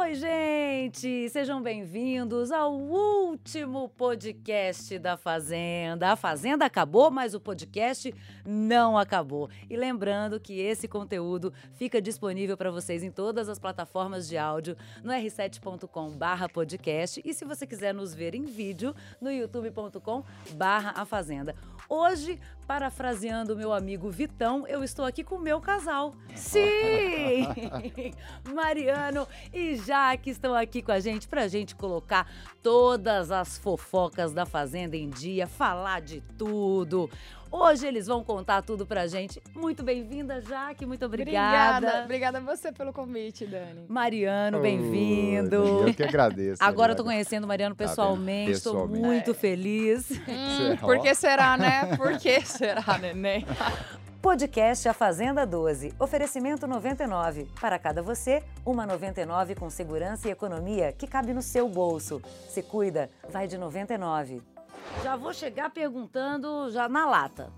Oi, 0.00 0.14
gente! 0.14 1.28
Sejam 1.28 1.60
bem-vindos 1.62 2.50
ao 2.50 2.72
último 2.72 3.90
podcast 3.90 4.98
da 4.98 5.14
Fazenda. 5.14 6.10
A 6.10 6.16
Fazenda 6.16 6.64
acabou, 6.64 7.10
mas 7.10 7.34
o 7.34 7.40
podcast 7.40 8.14
não 8.42 8.96
acabou. 8.96 9.50
E 9.68 9.76
lembrando 9.76 10.40
que 10.40 10.58
esse 10.58 10.88
conteúdo 10.88 11.52
fica 11.74 12.00
disponível 12.00 12.56
para 12.56 12.70
vocês 12.70 13.02
em 13.02 13.10
todas 13.10 13.50
as 13.50 13.58
plataformas 13.58 14.26
de 14.26 14.38
áudio, 14.38 14.74
no 15.04 15.12
r7.com/podcast 15.12 17.20
e 17.22 17.34
se 17.34 17.44
você 17.44 17.66
quiser 17.66 17.92
nos 17.92 18.14
ver 18.14 18.34
em 18.34 18.46
vídeo, 18.46 18.94
no 19.20 19.30
youtube.com/a 19.30 21.04
Fazenda. 21.04 21.54
Hoje, 21.86 22.40
parafraseando 22.66 23.54
meu 23.54 23.70
amigo 23.72 24.10
Vitão, 24.10 24.66
eu 24.66 24.82
estou 24.82 25.04
aqui 25.04 25.22
com 25.22 25.34
o 25.34 25.40
meu 25.40 25.60
casal. 25.60 26.14
Sim! 26.34 27.46
Mariano 28.54 29.28
e 29.52 29.76
Jaque 29.90 30.30
estão 30.30 30.54
aqui 30.54 30.82
com 30.82 30.92
a 30.92 31.00
gente 31.00 31.26
para 31.26 31.42
a 31.42 31.48
gente 31.48 31.74
colocar 31.74 32.24
todas 32.62 33.32
as 33.32 33.58
fofocas 33.58 34.32
da 34.32 34.46
Fazenda 34.46 34.96
em 34.96 35.10
dia, 35.10 35.48
falar 35.48 36.00
de 36.00 36.22
tudo. 36.38 37.10
Hoje 37.52 37.84
eles 37.84 38.06
vão 38.06 38.22
contar 38.22 38.62
tudo 38.62 38.86
pra 38.86 39.08
gente. 39.08 39.42
Muito 39.52 39.82
bem-vinda, 39.82 40.40
Jaque, 40.40 40.86
muito 40.86 41.04
obrigada. 41.04 41.78
Obrigada, 41.78 42.04
obrigada 42.04 42.38
a 42.38 42.40
você 42.40 42.70
pelo 42.70 42.92
convite, 42.92 43.44
Dani. 43.44 43.86
Mariano, 43.88 44.60
bem-vindo. 44.60 45.56
Eu 45.56 45.92
que 45.92 46.04
agradeço. 46.04 46.62
Agora 46.62 46.92
eu 46.92 46.96
tô 46.96 47.02
conhecendo 47.02 47.42
o 47.42 47.48
Mariano 47.48 47.74
pessoalmente, 47.74 48.52
estou 48.52 48.74
Tá 48.74 48.78
Pessoalmente. 48.82 49.04
muito 49.04 49.34
feliz. 49.34 50.08
Hum, 50.12 50.76
por 50.80 51.00
que 51.00 51.12
será, 51.16 51.56
né? 51.56 51.80
Por 51.98 52.16
que 52.18 52.40
será, 52.42 52.96
neném? 52.98 53.44
Podcast 54.22 54.86
A 54.86 54.92
Fazenda 54.92 55.46
12. 55.46 55.94
Oferecimento 55.98 56.66
99. 56.66 57.48
Para 57.58 57.78
cada 57.78 58.02
você, 58.02 58.42
uma 58.66 58.84
99 58.86 59.54
com 59.54 59.70
segurança 59.70 60.28
e 60.28 60.30
economia 60.30 60.92
que 60.92 61.06
cabe 61.06 61.32
no 61.32 61.40
seu 61.40 61.66
bolso. 61.66 62.20
Se 62.46 62.62
cuida, 62.62 63.08
vai 63.30 63.48
de 63.48 63.56
99. 63.56 64.42
Já 65.02 65.16
vou 65.16 65.32
chegar 65.32 65.70
perguntando 65.70 66.70
já 66.70 66.86
na 66.86 67.08
lata. 67.08 67.50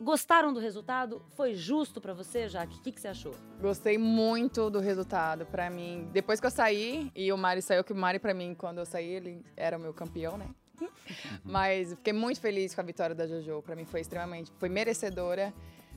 Gostaram 0.00 0.52
do 0.52 0.58
resultado? 0.58 1.22
Foi 1.36 1.54
justo 1.54 2.00
para 2.00 2.12
você, 2.12 2.48
Jaque? 2.48 2.76
O 2.76 2.82
que, 2.82 2.90
que 2.90 3.00
você 3.00 3.08
achou? 3.08 3.34
Gostei 3.60 3.96
muito 3.96 4.68
do 4.68 4.80
resultado 4.80 5.46
pra 5.46 5.70
mim. 5.70 6.08
Depois 6.12 6.40
que 6.40 6.46
eu 6.46 6.50
saí, 6.50 7.12
e 7.14 7.32
o 7.32 7.38
Mari 7.38 7.62
saiu, 7.62 7.84
que 7.84 7.92
o 7.92 7.96
Mari 7.96 8.18
pra 8.18 8.34
mim, 8.34 8.56
quando 8.58 8.78
eu 8.78 8.86
saí, 8.86 9.08
ele 9.08 9.44
era 9.56 9.78
o 9.78 9.80
meu 9.80 9.94
campeão, 9.94 10.36
né? 10.36 10.48
Mas 11.44 11.90
fiquei 11.90 12.12
muito 12.12 12.40
feliz 12.40 12.74
com 12.74 12.80
a 12.80 12.84
vitória 12.84 13.14
da 13.14 13.26
Jojo. 13.26 13.62
Pra 13.62 13.74
mim 13.74 13.84
foi 13.84 14.00
extremamente, 14.00 14.52
foi 14.58 14.68
merecedora. 14.68 15.52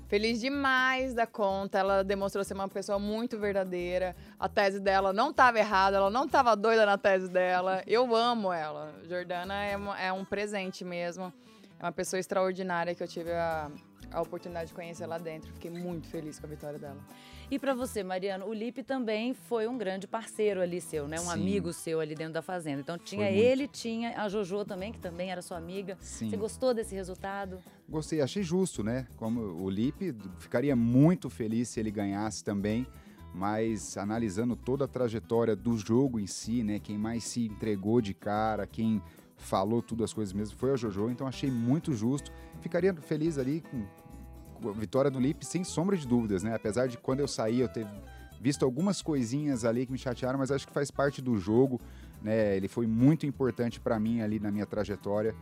Feliz 0.08 0.42
demais 0.42 1.14
da 1.14 1.26
conta. 1.26 1.80
Ela 1.80 2.04
demonstrou 2.04 2.44
ser 2.44 2.54
uma 2.54 2.68
pessoa 2.68 3.00
muito 3.00 3.40
verdadeira. 3.40 4.14
A 4.38 4.50
tese 4.50 4.80
dela 4.80 5.14
não 5.14 5.30
estava 5.30 5.58
errada, 5.58 5.96
ela 5.98 6.10
não 6.10 6.26
estava 6.26 6.56
doida 6.56 6.86
na 6.86 6.98
tese 6.98 7.30
dela. 7.30 7.82
Eu 7.88 8.14
amo 8.14 8.52
ela. 8.52 8.94
Jordana 9.08 9.66
é, 9.66 9.78
é 10.08 10.12
um 10.12 10.26
presente 10.26 10.84
mesmo. 10.84 11.32
É 11.80 11.86
uma 11.86 11.94
pessoa 11.94 12.20
extraordinária 12.20 12.94
que 12.94 13.02
eu 13.02 13.08
tive 13.08 13.32
a, 13.32 13.72
a 14.12 14.22
oportunidade 14.22 14.68
de 14.68 14.74
conhecer 14.74 15.06
lá 15.06 15.18
dentro. 15.18 15.52
Fiquei 15.54 15.72
muito 15.72 16.08
feliz 16.08 16.40
com 16.40 16.46
a 16.46 16.50
vitória 16.50 16.78
dela. 16.78 17.00
E 17.52 17.60
para 17.60 17.74
você, 17.74 18.02
Mariano, 18.02 18.46
o 18.48 18.54
Lipe 18.54 18.82
também 18.82 19.34
foi 19.34 19.68
um 19.68 19.78
grande 19.78 20.08
parceiro 20.08 20.62
ali 20.62 20.80
seu, 20.80 21.06
né? 21.06 21.20
Um 21.20 21.26
Sim. 21.26 21.32
amigo 21.34 21.74
seu 21.74 22.00
ali 22.00 22.16
dentro 22.16 22.36
da 22.36 22.42
fazenda. 22.42 22.80
Então 22.80 22.98
tinha 22.98 23.26
Foi 23.26 23.36
muito. 23.36 23.46
ele, 23.46 23.68
tinha 23.68 24.18
a 24.22 24.30
Jojo 24.30 24.64
também, 24.64 24.94
que 24.94 25.00
também 25.00 25.32
era 25.32 25.42
sua 25.42 25.58
amiga. 25.58 25.98
Sim. 26.00 26.30
Você 26.30 26.38
gostou 26.38 26.74
desse 26.74 26.96
resultado? 26.96 27.60
Gostei, 27.90 28.22
achei 28.22 28.42
justo, 28.42 28.86
né? 28.86 29.06
Como 29.18 29.42
o 29.42 29.70
Lipe, 29.70 30.16
ficaria 30.40 30.78
muito 30.78 31.30
feliz 31.30 31.68
se 31.68 31.78
ele 31.82 31.92
ganhasse 31.92 32.42
também, 32.42 32.88
mas 33.36 33.98
analisando 33.98 34.56
toda 34.56 34.86
a 34.86 34.88
trajetória 34.88 35.54
do 35.54 35.78
jogo 35.78 36.22
em 36.22 36.28
si, 36.28 36.64
né? 36.64 36.80
Quem 36.80 36.98
mais 36.98 37.26
se 37.26 37.48
entregou 37.48 38.00
de 38.00 38.14
cara, 38.14 38.66
quem 38.66 39.02
falou 39.36 39.82
tudo 39.82 40.06
as 40.06 40.14
coisas 40.14 40.32
mesmo 40.32 40.56
foi 40.58 40.72
a 40.72 40.78
Jojo, 40.78 41.10
então 41.10 41.28
achei 41.28 41.52
muito 41.52 41.94
justo. 41.94 42.32
Ficaria 42.62 42.94
feliz 42.94 43.38
ali 43.38 43.60
com, 43.60 43.86
vitória 44.76 45.10
do 45.10 45.20
Lipe, 45.20 45.46
sem 45.46 45.64
sombra 45.64 45.98
de 45.98 46.08
dúvidas, 46.08 46.44
né? 46.44 46.54
Apesar 46.54 46.88
de 46.88 46.98
quando 46.98 47.20
eu 47.20 47.28
saí 47.28 47.60
eu 47.60 47.68
ter 47.68 47.88
visto 48.40 48.66
algumas 48.66 49.02
coisinhas 49.02 49.64
ali 49.64 49.86
que 49.86 49.92
me 49.92 49.98
chatearam, 49.98 50.40
mas 50.40 50.52
acho 50.52 50.68
que 50.68 50.74
faz 50.74 50.90
parte 50.90 51.22
do 51.22 51.38
jogo, 51.38 51.80
né? 52.22 52.56
Ele 52.58 52.68
foi 52.68 52.88
muito 52.88 53.26
importante 53.26 53.80
para 53.80 54.00
mim 54.00 54.22
ali 54.22 54.40
na 54.40 54.52
minha 54.52 54.66
trajetória. 54.66 55.36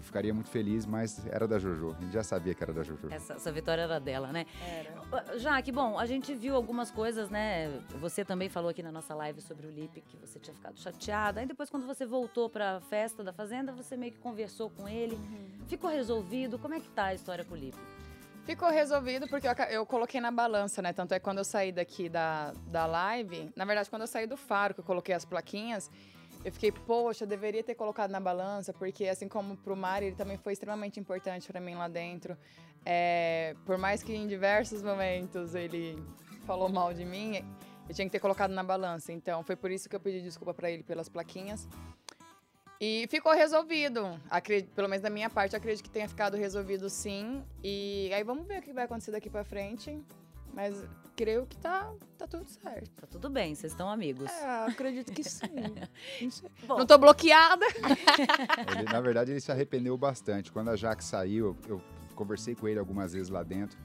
Eu 0.00 0.02
ficaria 0.02 0.32
muito 0.32 0.48
feliz, 0.48 0.86
mas 0.86 1.26
era 1.26 1.46
da 1.46 1.58
Jojo. 1.58 1.94
A 1.98 2.00
gente 2.00 2.12
já 2.12 2.22
sabia 2.22 2.54
que 2.54 2.62
era 2.62 2.72
da 2.72 2.82
Jojo. 2.82 3.08
Essa, 3.10 3.34
essa 3.34 3.52
vitória 3.52 3.82
era 3.82 4.00
dela, 4.00 4.32
né? 4.32 4.46
Era. 4.66 5.38
Já 5.38 5.60
que 5.60 5.70
bom, 5.70 5.98
a 5.98 6.06
gente 6.06 6.34
viu 6.34 6.56
algumas 6.56 6.90
coisas, 6.90 7.28
né? 7.28 7.68
Você 8.00 8.24
também 8.24 8.48
falou 8.48 8.70
aqui 8.70 8.82
na 8.82 8.90
nossa 8.90 9.14
live 9.14 9.42
sobre 9.42 9.66
o 9.66 9.70
Lipe 9.70 10.00
que 10.00 10.16
você 10.16 10.38
tinha 10.38 10.54
ficado 10.54 10.78
chateada. 10.78 11.40
Aí 11.40 11.46
depois, 11.46 11.68
quando 11.68 11.86
você 11.86 12.06
voltou 12.06 12.48
pra 12.48 12.80
festa 12.88 13.22
da 13.22 13.32
fazenda, 13.32 13.72
você 13.72 13.94
meio 13.94 14.12
que 14.12 14.18
conversou 14.18 14.70
com 14.70 14.88
ele. 14.88 15.18
Ficou 15.66 15.90
resolvido? 15.90 16.58
Como 16.58 16.72
é 16.72 16.80
que 16.80 16.88
tá 16.88 17.06
a 17.06 17.14
história 17.14 17.44
com 17.44 17.54
o 17.54 17.58
Lipe? 17.58 17.76
Ficou 18.50 18.68
resolvido 18.68 19.28
porque 19.28 19.46
eu, 19.46 19.52
eu 19.70 19.86
coloquei 19.86 20.20
na 20.20 20.32
balança, 20.32 20.82
né? 20.82 20.92
Tanto 20.92 21.14
é 21.14 21.20
que 21.20 21.24
quando 21.24 21.38
eu 21.38 21.44
saí 21.44 21.70
daqui 21.70 22.08
da, 22.08 22.52
da 22.66 22.84
live, 22.84 23.48
na 23.54 23.64
verdade, 23.64 23.88
quando 23.88 24.02
eu 24.02 24.08
saí 24.08 24.26
do 24.26 24.36
faro, 24.36 24.74
que 24.74 24.80
eu 24.80 24.84
coloquei 24.84 25.14
as 25.14 25.24
plaquinhas, 25.24 25.88
eu 26.44 26.50
fiquei, 26.50 26.72
poxa, 26.72 27.22
eu 27.22 27.28
deveria 27.28 27.62
ter 27.62 27.76
colocado 27.76 28.10
na 28.10 28.18
balança, 28.18 28.72
porque 28.72 29.06
assim 29.06 29.28
como 29.28 29.56
pro 29.56 29.76
Mari, 29.76 30.06
ele 30.06 30.16
também 30.16 30.36
foi 30.36 30.52
extremamente 30.52 30.98
importante 30.98 31.46
pra 31.46 31.60
mim 31.60 31.76
lá 31.76 31.86
dentro. 31.86 32.36
É, 32.84 33.54
por 33.64 33.78
mais 33.78 34.02
que 34.02 34.12
em 34.12 34.26
diversos 34.26 34.82
momentos 34.82 35.54
ele 35.54 35.96
falou 36.44 36.68
mal 36.68 36.92
de 36.92 37.04
mim, 37.04 37.44
eu 37.88 37.94
tinha 37.94 38.04
que 38.04 38.10
ter 38.10 38.18
colocado 38.18 38.50
na 38.50 38.64
balança. 38.64 39.12
Então, 39.12 39.44
foi 39.44 39.54
por 39.54 39.70
isso 39.70 39.88
que 39.88 39.94
eu 39.94 40.00
pedi 40.00 40.22
desculpa 40.22 40.52
pra 40.52 40.68
ele 40.68 40.82
pelas 40.82 41.08
plaquinhas. 41.08 41.68
E 42.80 43.06
ficou 43.10 43.32
resolvido. 43.34 44.18
Acre- 44.30 44.62
Pelo 44.74 44.88
menos 44.88 45.02
da 45.02 45.10
minha 45.10 45.28
parte, 45.28 45.52
eu 45.54 45.58
acredito 45.58 45.84
que 45.84 45.90
tenha 45.90 46.08
ficado 46.08 46.36
resolvido 46.36 46.88
sim. 46.88 47.44
E 47.62 48.10
aí 48.14 48.24
vamos 48.24 48.46
ver 48.46 48.60
o 48.60 48.62
que 48.62 48.72
vai 48.72 48.84
acontecer 48.84 49.10
daqui 49.10 49.28
pra 49.28 49.44
frente. 49.44 50.02
Mas 50.54 50.82
creio 51.14 51.46
que 51.46 51.56
tá, 51.58 51.92
tá 52.16 52.26
tudo 52.26 52.48
certo. 52.48 52.90
Tá 53.00 53.06
tudo 53.06 53.28
bem, 53.28 53.54
vocês 53.54 53.72
estão 53.72 53.88
amigos. 53.90 54.30
É, 54.30 54.64
acredito 54.66 55.12
que 55.12 55.22
sim. 55.22 55.46
Não 56.22 56.30
sei. 56.30 56.50
Bom. 56.66 56.78
Não 56.78 56.86
tô 56.86 56.96
bloqueada. 56.96 57.64
Ele, 58.74 58.84
na 58.90 59.00
verdade, 59.00 59.30
ele 59.32 59.40
se 59.40 59.52
arrependeu 59.52 59.96
bastante. 59.98 60.50
Quando 60.50 60.70
a 60.70 60.76
Jaque 60.76 61.04
saiu, 61.04 61.56
eu, 61.68 61.76
eu 61.76 61.82
conversei 62.14 62.54
com 62.54 62.66
ele 62.66 62.78
algumas 62.78 63.12
vezes 63.12 63.28
lá 63.28 63.42
dentro 63.42 63.78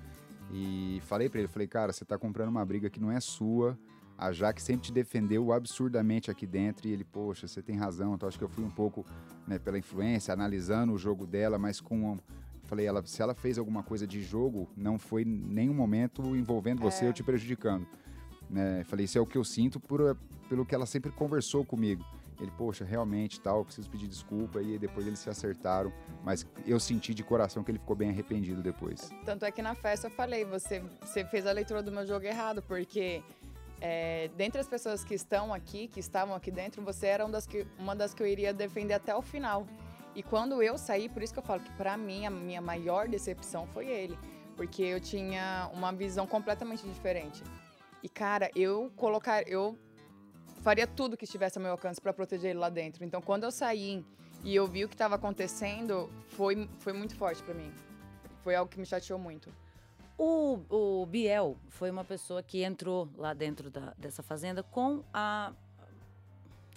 e 0.52 1.02
falei 1.06 1.30
pra 1.30 1.40
ele, 1.40 1.48
falei, 1.48 1.68
cara, 1.68 1.92
você 1.94 2.04
tá 2.06 2.18
comprando 2.18 2.50
uma 2.50 2.66
briga 2.66 2.90
que 2.90 3.00
não 3.00 3.12
é 3.12 3.20
sua. 3.20 3.78
A 4.18 4.32
Jaque 4.32 4.62
sempre 4.62 4.88
te 4.88 4.94
defendeu 4.94 5.52
absurdamente 5.52 6.32
aqui 6.32 6.48
dentro 6.48 6.88
e 6.88 6.92
ele, 6.92 7.04
poxa, 7.04 7.48
você 7.48 7.62
tem 7.62 7.76
razão. 7.76 8.16
Então 8.16 8.28
acho 8.30 8.38
que 8.38 8.44
eu 8.44 8.50
fui 8.50 8.64
um 8.64 8.70
pouco 8.70 9.06
né, 9.48 9.60
pela 9.60 9.78
influência, 9.78 10.34
analisando 10.34 10.94
o 10.94 10.98
jogo 10.98 11.26
dela, 11.28 11.58
mas 11.58 11.82
com 11.82 12.18
falei, 12.64 12.86
ela, 12.88 13.06
se 13.06 13.22
ela 13.22 13.36
fez 13.36 13.58
alguma 13.60 13.84
coisa 13.84 14.08
de 14.08 14.24
jogo, 14.24 14.68
não 14.76 14.98
foi 14.98 15.24
nenhum 15.24 15.74
momento 15.74 16.36
envolvendo 16.36 16.82
você 16.82 17.06
É. 17.06 17.08
ou 17.08 17.14
te 17.14 17.24
prejudicando. 17.24 17.86
Né? 18.50 18.84
Falei, 18.86 19.06
isso 19.06 19.18
é 19.18 19.22
o 19.22 19.26
que 19.26 19.38
eu 19.38 19.44
sinto 19.44 19.80
por, 19.80 20.18
pelo 20.50 20.66
que 20.66 20.74
ela 20.74 20.86
sempre 20.86 21.12
conversou 21.12 21.64
comigo. 21.64 22.04
Ele, 22.40 22.52
poxa, 22.58 22.84
realmente 22.84 23.40
tal, 23.40 23.64
preciso 23.64 23.90
pedir 23.90 24.08
desculpa. 24.08 24.62
E 24.62 24.78
depois 24.78 25.08
eles 25.08 25.20
se 25.20 25.30
acertaram. 25.30 25.92
Mas 26.24 26.46
eu 26.66 26.80
senti 26.80 27.14
de 27.14 27.24
coração 27.24 27.64
que 27.64 27.72
ele 27.72 27.80
ficou 27.80 27.96
bem 27.96 28.10
arrependido 28.10 28.62
depois. 28.62 29.10
Tanto 29.24 29.46
é 29.46 29.52
que 29.52 29.62
na 29.62 29.74
festa 29.74 30.08
eu 30.08 30.12
falei, 30.12 30.44
você, 30.44 30.84
você 31.02 31.24
fez 31.26 31.46
a 31.48 31.52
leitura 31.52 31.82
do 31.82 31.92
meu 31.92 32.06
jogo 32.06 32.26
errado, 32.26 32.62
porque 32.62 33.24
é, 33.88 34.30
dentre 34.36 34.60
as 34.60 34.68
pessoas 34.68 35.04
que 35.04 35.14
estão 35.14 35.54
aqui, 35.54 35.88
que 35.88 36.00
estavam 36.00 36.34
aqui 36.34 36.50
dentro, 36.50 36.82
você 36.82 37.06
era 37.06 37.24
uma 37.24 37.32
das 37.32 37.46
que, 37.46 37.68
uma 37.78 37.96
das 37.96 38.16
que 38.16 38.24
eu 38.24 38.26
iria 38.26 38.52
defender 38.52 38.96
até 38.96 39.16
o 39.16 39.22
final. 39.22 39.68
E 40.16 40.24
quando 40.24 40.64
eu 40.64 40.76
saí, 40.76 41.08
por 41.08 41.22
isso 41.22 41.32
que 41.32 41.38
eu 41.38 41.44
falo 41.44 41.62
que 41.62 41.72
pra 41.74 41.96
mim 41.96 42.26
a 42.26 42.32
minha 42.32 42.62
maior 42.62 43.08
decepção 43.08 43.68
foi 43.68 43.86
ele, 43.88 44.18
porque 44.56 44.82
eu 44.82 45.00
tinha 45.00 45.70
uma 45.72 45.92
visão 45.94 46.26
completamente 46.26 46.84
diferente. 46.88 47.44
E 48.02 48.10
cara, 48.10 48.50
eu 48.56 48.92
colocar, 48.96 49.48
eu 49.48 49.78
faria 50.64 50.88
tudo 50.88 51.16
que 51.16 51.26
estivesse 51.26 51.60
ao 51.60 51.62
meu 51.62 51.74
alcance 51.74 52.02
para 52.02 52.12
proteger 52.12 52.50
ele 52.52 52.60
lá 52.60 52.70
dentro. 52.70 53.06
Então, 53.06 53.22
quando 53.22 53.44
eu 53.44 53.52
saí 53.52 54.04
e 54.44 54.56
eu 54.56 54.66
vi 54.66 54.84
o 54.84 54.90
que 54.90 54.96
estava 54.96 55.14
acontecendo, 55.14 56.10
foi, 56.30 56.68
foi 56.80 56.94
muito 56.94 57.16
forte 57.16 57.44
para 57.44 57.54
mim. 57.54 57.72
Foi 58.42 58.56
algo 58.56 58.72
que 58.72 58.80
me 58.80 58.86
chateou 58.86 59.20
muito. 59.20 59.54
O, 60.18 60.60
o 60.70 61.06
Biel 61.06 61.58
foi 61.70 61.92
uma 61.92 62.04
pessoa 62.06 62.42
que 62.42 62.64
entrou 62.64 63.10
lá 63.18 63.34
dentro 63.34 63.70
da- 63.70 63.94
dessa 63.98 64.24
fazenda 64.24 64.64
com 64.64 65.04
a. 65.14 65.52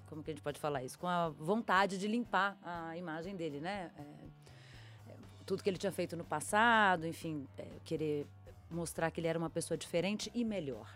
Como 0.09 0.23
que 0.23 0.31
a 0.31 0.35
gente 0.35 0.43
pode 0.43 0.59
falar 0.59 0.83
isso? 0.83 0.99
Com 0.99 1.07
a 1.07 1.29
vontade 1.29 1.99
de 1.99 2.09
limpar 2.09 2.57
a 2.63 2.97
imagem 2.97 3.37
dele, 3.37 3.61
né? 3.61 3.91
É, 3.97 5.11
é, 5.11 5.15
tudo 5.47 5.63
que 5.63 5.71
ele 5.71 5.79
tinha 5.79 5.93
feito 5.93 6.17
no 6.17 6.25
passado, 6.25 7.07
enfim, 7.07 7.47
é, 7.59 7.67
querer 7.85 8.27
mostrar 8.71 9.11
que 9.11 9.21
ele 9.21 9.29
era 9.29 9.39
uma 9.39 9.51
pessoa 9.51 9.77
diferente 9.79 10.31
e 10.35 10.45
melhor. 10.45 10.89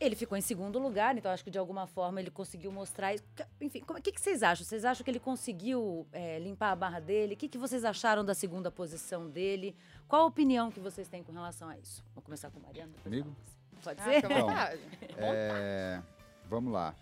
Ele 0.00 0.16
ficou 0.16 0.36
em 0.36 0.40
segundo 0.40 0.78
lugar, 0.78 1.16
então 1.18 1.30
acho 1.30 1.44
que 1.44 1.50
de 1.50 1.58
alguma 1.58 1.86
forma 1.86 2.20
ele 2.20 2.30
conseguiu 2.30 2.72
mostrar. 2.72 3.14
isso. 3.14 3.22
Enfim, 3.60 3.82
o 3.86 3.94
que, 4.00 4.10
que 4.10 4.20
vocês 4.20 4.42
acham? 4.42 4.64
Vocês 4.64 4.82
acham 4.84 5.04
que 5.04 5.10
ele 5.10 5.20
conseguiu 5.20 6.06
é, 6.10 6.38
limpar 6.38 6.70
a 6.70 6.76
barra 6.76 7.00
dele? 7.00 7.34
O 7.34 7.36
que, 7.36 7.48
que 7.48 7.58
vocês 7.58 7.84
acharam 7.84 8.24
da 8.24 8.34
segunda 8.34 8.70
posição 8.70 9.28
dele? 9.28 9.76
Qual 10.08 10.22
a 10.22 10.24
opinião 10.24 10.70
que 10.70 10.80
vocês 10.80 11.06
têm 11.06 11.22
com 11.22 11.32
relação 11.32 11.68
a 11.68 11.76
isso? 11.76 12.02
Vamos 12.14 12.24
começar 12.24 12.50
com 12.50 12.58
o 12.58 12.62
Mariano? 12.62 12.92
Comigo? 13.04 13.36
Pode 13.84 14.00
Ah, 14.00 14.04
ser? 14.04 14.10
à 14.10 14.18
Então, 14.18 14.30
vontade. 14.30 14.80
É, 15.18 16.02
vamos 16.48 16.72
lá. 16.72 16.94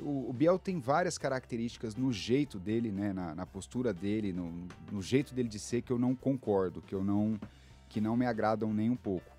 O, 0.00 0.30
o, 0.30 0.32
Biel 0.32 0.58
tem 0.58 0.80
várias 0.80 1.18
características 1.18 1.94
no 1.94 2.12
jeito 2.12 2.58
dele, 2.58 2.90
né, 2.90 3.12
na, 3.12 3.34
na 3.34 3.46
postura 3.46 3.92
dele, 3.92 4.32
no, 4.32 4.66
no, 4.90 5.02
jeito 5.02 5.34
dele 5.34 5.48
de 5.48 5.58
ser 5.58 5.82
que 5.82 5.92
eu 5.92 5.98
não 5.98 6.16
concordo, 6.16 6.80
que 6.80 6.94
eu 6.94 7.04
não 7.04 7.38
que 7.88 8.00
não 8.00 8.16
me 8.16 8.24
agradam 8.24 8.72
nem 8.72 8.88
um 8.88 8.96
pouco. 8.96 9.30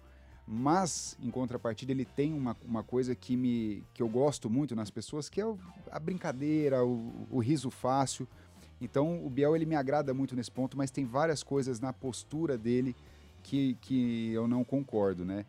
Mas, 0.54 1.18
em 1.24 1.32
contrapartida, 1.32 1.94
ele 1.94 2.04
tem 2.04 2.34
uma, 2.34 2.58
uma 2.68 2.84
coisa 2.84 3.16
que, 3.16 3.38
me, 3.38 3.86
que 3.94 4.04
eu 4.04 4.10
gosto 4.10 4.50
muito 4.50 4.76
nas 4.76 4.92
pessoas, 4.92 5.30
que 5.30 5.40
é 5.40 5.46
o, 5.46 5.58
a 5.90 5.98
brincadeira, 5.98 6.84
o, 6.84 7.26
o 7.32 7.40
riso 7.40 7.72
fácil. 7.72 8.28
Então, 8.82 9.26
o 9.26 9.30
Biel 9.30 9.56
ele 9.56 9.66
me 9.66 9.76
agrada 9.76 10.14
muito 10.14 10.36
nesse 10.36 10.52
ponto, 10.52 10.76
mas 10.76 10.92
tem 10.92 11.06
várias 11.06 11.42
coisas 11.42 11.80
na 11.80 11.94
postura 11.94 12.58
dele 12.58 12.94
que, 13.42 13.78
que 13.80 14.34
eu 14.34 14.46
não 14.46 14.62
concordo, 14.62 15.24
né? 15.24 15.46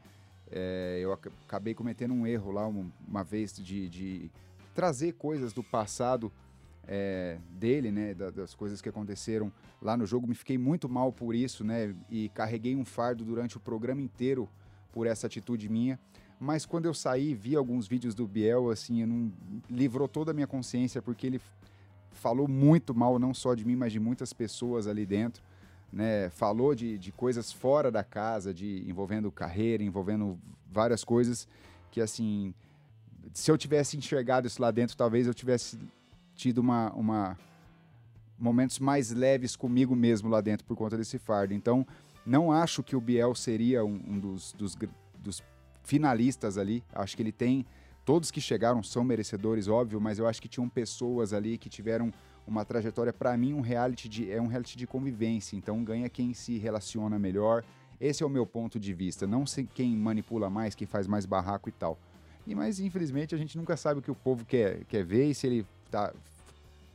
É, 0.48 1.00
eu 1.02 1.12
acabei 1.12 1.74
cometendo 1.74 2.14
um 2.14 2.24
erro 2.24 2.52
lá 2.52 2.68
uma, 2.68 2.86
uma 3.08 3.24
vez 3.24 3.56
de, 3.56 3.88
de, 3.88 4.30
trazer 4.72 5.14
coisas 5.14 5.52
do 5.52 5.64
passado 5.64 6.30
é, 6.86 7.38
dele, 7.50 7.90
né? 7.90 8.14
Da, 8.14 8.30
das 8.30 8.54
coisas 8.54 8.80
que 8.80 8.88
aconteceram 8.88 9.52
lá 9.80 9.96
no 9.96 10.06
jogo. 10.06 10.28
Me 10.28 10.34
fiquei 10.36 10.58
muito 10.58 10.88
mal 10.88 11.10
por 11.12 11.34
isso, 11.34 11.64
né? 11.64 11.92
E 12.08 12.28
carreguei 12.28 12.76
um 12.76 12.84
fardo 12.84 13.24
durante 13.24 13.56
o 13.56 13.60
programa 13.60 14.00
inteiro 14.00 14.48
por 14.92 15.06
essa 15.06 15.26
atitude 15.26 15.68
minha. 15.68 15.98
Mas 16.38 16.66
quando 16.66 16.86
eu 16.86 16.94
saí, 16.94 17.34
vi 17.34 17.56
alguns 17.56 17.86
vídeos 17.86 18.14
do 18.14 18.26
Biel, 18.26 18.70
assim, 18.70 19.06
não, 19.06 19.32
livrou 19.70 20.08
toda 20.08 20.32
a 20.32 20.34
minha 20.34 20.46
consciência, 20.46 21.00
porque 21.00 21.26
ele 21.26 21.40
falou 22.10 22.46
muito 22.46 22.94
mal, 22.94 23.18
não 23.18 23.32
só 23.32 23.54
de 23.54 23.64
mim, 23.64 23.76
mas 23.76 23.92
de 23.92 24.00
muitas 24.00 24.32
pessoas 24.32 24.86
ali 24.86 25.06
dentro. 25.06 25.42
Né? 25.92 26.30
Falou 26.30 26.74
de, 26.74 26.98
de 26.98 27.12
coisas 27.12 27.52
fora 27.52 27.90
da 27.90 28.02
casa, 28.02 28.52
de 28.52 28.84
envolvendo 28.88 29.30
carreira, 29.30 29.82
envolvendo 29.82 30.38
várias 30.70 31.04
coisas 31.04 31.46
que, 31.90 32.00
assim, 32.00 32.54
se 33.32 33.50
eu 33.50 33.58
tivesse 33.58 33.96
enxergado 33.96 34.46
isso 34.46 34.60
lá 34.60 34.70
dentro, 34.70 34.96
talvez 34.96 35.26
eu 35.26 35.34
tivesse 35.34 35.78
tido 36.34 36.58
uma, 36.58 36.92
uma 36.92 37.38
momentos 38.38 38.78
mais 38.78 39.10
leves 39.10 39.54
comigo 39.54 39.94
mesmo 39.94 40.28
lá 40.28 40.40
dentro 40.40 40.66
por 40.66 40.76
conta 40.76 40.96
desse 40.96 41.18
fardo. 41.18 41.54
Então, 41.54 41.86
não 42.24 42.52
acho 42.52 42.82
que 42.82 42.96
o 42.96 43.00
Biel 43.00 43.34
seria 43.34 43.84
um, 43.84 44.00
um 44.06 44.18
dos, 44.18 44.52
dos, 44.52 44.76
dos 45.18 45.42
finalistas 45.82 46.58
ali. 46.58 46.82
Acho 46.92 47.16
que 47.16 47.22
ele 47.22 47.32
tem 47.32 47.66
Todos 48.04 48.32
que 48.32 48.40
chegaram 48.40 48.82
são 48.82 49.04
merecedores, 49.04 49.68
óbvio, 49.68 50.00
mas 50.00 50.18
eu 50.18 50.26
acho 50.26 50.42
que 50.42 50.48
tinham 50.48 50.68
pessoas 50.68 51.32
ali 51.32 51.56
que 51.56 51.68
tiveram 51.68 52.12
uma 52.44 52.64
trajetória. 52.64 53.12
Para 53.12 53.36
mim, 53.36 53.52
um 53.52 53.60
reality 53.60 54.08
de, 54.08 54.30
é 54.30 54.42
um 54.42 54.48
reality 54.48 54.76
de 54.76 54.88
convivência, 54.88 55.54
então 55.54 55.84
ganha 55.84 56.08
quem 56.08 56.34
se 56.34 56.58
relaciona 56.58 57.16
melhor. 57.16 57.64
Esse 58.00 58.24
é 58.24 58.26
o 58.26 58.28
meu 58.30 58.44
ponto 58.44 58.80
de 58.80 58.92
vista. 58.92 59.24
Não 59.24 59.46
sei 59.46 59.68
quem 59.72 59.96
manipula 59.96 60.50
mais, 60.50 60.74
quem 60.74 60.86
faz 60.86 61.06
mais 61.06 61.24
barraco 61.24 61.68
e 61.68 61.72
tal. 61.72 61.96
E 62.44 62.56
mas 62.56 62.80
infelizmente 62.80 63.36
a 63.36 63.38
gente 63.38 63.56
nunca 63.56 63.76
sabe 63.76 64.00
o 64.00 64.02
que 64.02 64.10
o 64.10 64.16
povo 64.16 64.44
quer, 64.44 64.84
quer 64.86 65.04
ver 65.04 65.26
e 65.26 65.34
se 65.34 65.46
ele 65.46 65.66
tá, 65.88 66.12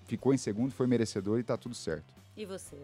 ficou 0.06 0.34
em 0.34 0.38
segundo, 0.38 0.72
foi 0.72 0.88
merecedor 0.88 1.40
e 1.40 1.44
tá 1.44 1.56
tudo 1.56 1.74
certo. 1.74 2.14
E 2.36 2.46
você, 2.46 2.76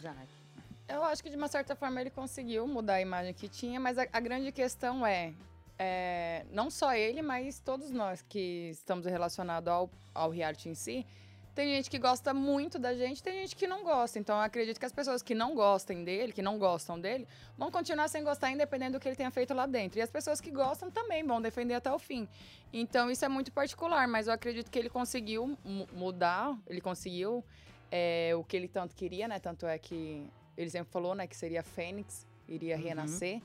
Jack? 0.00 0.45
Eu 0.88 1.02
acho 1.04 1.22
que 1.22 1.30
de 1.30 1.36
uma 1.36 1.48
certa 1.48 1.74
forma 1.74 2.00
ele 2.00 2.10
conseguiu 2.10 2.66
mudar 2.66 2.94
a 2.94 3.00
imagem 3.00 3.34
que 3.34 3.48
tinha, 3.48 3.80
mas 3.80 3.98
a, 3.98 4.06
a 4.12 4.20
grande 4.20 4.52
questão 4.52 5.06
é 5.06 5.34
é, 5.78 6.44
não 6.50 6.70
só 6.70 6.94
ele, 6.94 7.22
mas 7.22 7.58
todos 7.58 7.90
nós 7.90 8.24
que 8.28 8.70
estamos 8.70 9.04
relacionados 9.04 9.68
ao, 9.68 9.90
ao 10.14 10.30
reality 10.30 10.68
em 10.68 10.74
si, 10.74 11.06
tem 11.54 11.74
gente 11.74 11.88
que 11.88 11.98
gosta 11.98 12.34
muito 12.34 12.78
da 12.78 12.94
gente, 12.94 13.22
tem 13.22 13.40
gente 13.40 13.56
que 13.56 13.66
não 13.66 13.82
gosta. 13.82 14.18
Então, 14.18 14.36
eu 14.36 14.42
acredito 14.42 14.78
que 14.78 14.84
as 14.84 14.92
pessoas 14.92 15.22
que 15.22 15.34
não 15.34 15.54
gostem 15.54 16.04
dele, 16.04 16.30
que 16.30 16.42
não 16.42 16.58
gostam 16.58 17.00
dele, 17.00 17.26
vão 17.56 17.70
continuar 17.70 18.08
sem 18.08 18.22
gostar, 18.22 18.50
independente 18.50 18.92
do 18.92 19.00
que 19.00 19.08
ele 19.08 19.16
tenha 19.16 19.30
feito 19.30 19.54
lá 19.54 19.64
dentro. 19.64 19.98
E 19.98 20.02
as 20.02 20.10
pessoas 20.10 20.38
que 20.38 20.50
gostam 20.50 20.90
também 20.90 21.24
vão 21.24 21.40
defender 21.40 21.72
até 21.72 21.90
o 21.90 21.98
fim. 21.98 22.28
Então, 22.70 23.10
isso 23.10 23.24
é 23.24 23.28
muito 23.28 23.50
particular, 23.52 24.06
mas 24.06 24.26
eu 24.26 24.34
acredito 24.34 24.70
que 24.70 24.78
ele 24.78 24.90
conseguiu 24.90 25.56
mudar, 25.94 26.54
ele 26.66 26.82
conseguiu 26.82 27.42
é, 27.90 28.32
o 28.36 28.44
que 28.44 28.54
ele 28.54 28.68
tanto 28.68 28.94
queria, 28.94 29.26
né? 29.26 29.38
Tanto 29.38 29.66
é 29.66 29.78
que 29.78 30.30
ele 30.56 30.70
sempre 30.70 30.92
falou, 30.92 31.14
né, 31.14 31.26
que 31.26 31.36
seria 31.36 31.62
Fênix, 31.62 32.26
iria 32.48 32.76
uhum. 32.76 32.82
renascer. 32.82 33.42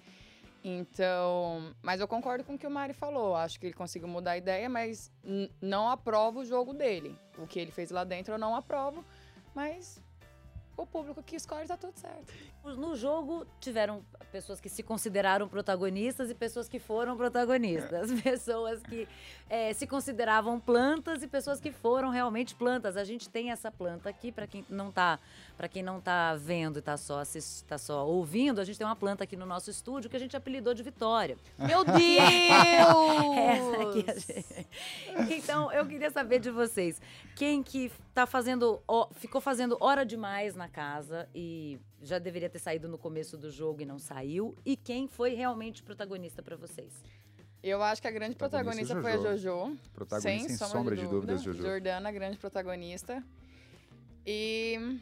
Então, 0.63 1.73
mas 1.81 1.99
eu 1.99 2.07
concordo 2.07 2.43
com 2.43 2.53
o 2.53 2.57
que 2.57 2.67
o 2.67 2.71
Mari 2.71 2.93
falou. 2.93 3.35
Acho 3.35 3.59
que 3.59 3.65
ele 3.65 3.73
conseguiu 3.73 4.07
mudar 4.07 4.31
a 4.31 4.37
ideia, 4.37 4.69
mas 4.69 5.11
não 5.59 5.89
aprovo 5.89 6.41
o 6.41 6.45
jogo 6.45 6.73
dele. 6.73 7.17
O 7.37 7.47
que 7.47 7.59
ele 7.59 7.71
fez 7.71 7.89
lá 7.89 8.03
dentro 8.03 8.35
eu 8.35 8.37
não 8.37 8.55
aprovo, 8.55 9.03
mas 9.55 9.99
o 10.81 10.85
público 10.85 11.21
que 11.21 11.35
escolhe 11.35 11.67
tá 11.67 11.77
tudo 11.77 11.97
certo. 11.97 12.33
No 12.63 12.95
jogo 12.95 13.45
tiveram 13.59 14.03
pessoas 14.31 14.59
que 14.59 14.69
se 14.69 14.81
consideraram 14.81 15.47
protagonistas 15.47 16.29
e 16.29 16.35
pessoas 16.35 16.67
que 16.67 16.79
foram 16.79 17.15
protagonistas. 17.15 18.09
Pessoas 18.21 18.81
que 18.81 19.07
é, 19.49 19.73
se 19.73 19.85
consideravam 19.85 20.59
plantas 20.59 21.21
e 21.21 21.27
pessoas 21.27 21.59
que 21.59 21.71
foram 21.71 22.09
realmente 22.09 22.55
plantas. 22.55 22.95
A 22.95 23.03
gente 23.03 23.29
tem 23.29 23.51
essa 23.51 23.69
planta 23.69 24.09
aqui, 24.09 24.31
para 24.31 24.47
quem 24.47 24.65
não 24.69 24.91
tá 24.91 25.19
para 25.61 25.67
quem 25.67 25.83
não 25.83 26.01
tá 26.01 26.35
vendo 26.35 26.79
e 26.79 26.81
tá 26.81 26.97
só, 26.97 27.19
assist, 27.19 27.63
tá 27.65 27.77
só 27.77 28.07
ouvindo, 28.07 28.59
a 28.59 28.63
gente 28.63 28.79
tem 28.79 28.87
uma 28.87 28.95
planta 28.95 29.25
aqui 29.25 29.35
no 29.35 29.45
nosso 29.45 29.69
estúdio 29.69 30.09
que 30.09 30.15
a 30.15 30.19
gente 30.19 30.35
apelidou 30.35 30.73
de 30.73 30.81
Vitória. 30.81 31.37
Meu 31.55 31.83
Deus! 31.83 31.99
Essa 33.37 33.83
aqui 33.83 34.05
a 34.07 34.13
gente... 34.17 35.33
Então, 35.35 35.71
eu 35.71 35.85
queria 35.85 36.09
saber 36.09 36.39
de 36.39 36.49
vocês, 36.49 36.99
quem 37.35 37.61
que 37.61 37.91
tá 38.13 38.25
fazendo, 38.25 38.81
ficou 39.13 39.39
fazendo 39.39 39.77
hora 39.79 40.05
demais 40.05 40.55
na 40.55 40.67
casa 40.67 41.29
e 41.33 41.79
já 42.01 42.19
deveria 42.19 42.49
ter 42.49 42.59
saído 42.59 42.87
no 42.87 42.97
começo 42.97 43.37
do 43.37 43.49
jogo 43.49 43.81
e 43.81 43.85
não 43.85 43.99
saiu, 43.99 44.55
e 44.65 44.75
quem 44.75 45.07
foi 45.07 45.33
realmente 45.33 45.81
protagonista 45.81 46.41
para 46.41 46.55
vocês? 46.55 46.91
Eu 47.63 47.81
acho 47.83 48.01
que 48.01 48.07
a 48.07 48.11
grande 48.11 48.35
protagonista, 48.35 48.95
protagonista 48.95 49.21
foi 49.21 49.31
a 49.31 49.37
Jojo. 49.37 49.77
Protagonista 49.93 50.47
sem, 50.47 50.57
sem 50.57 50.67
sombra, 50.67 50.95
de, 50.95 51.03
de 51.03 51.07
dúvidas, 51.07 51.43
Jojo. 51.43 51.61
Jordana, 51.61 52.11
grande 52.11 52.37
protagonista. 52.37 53.23
E 54.25 54.99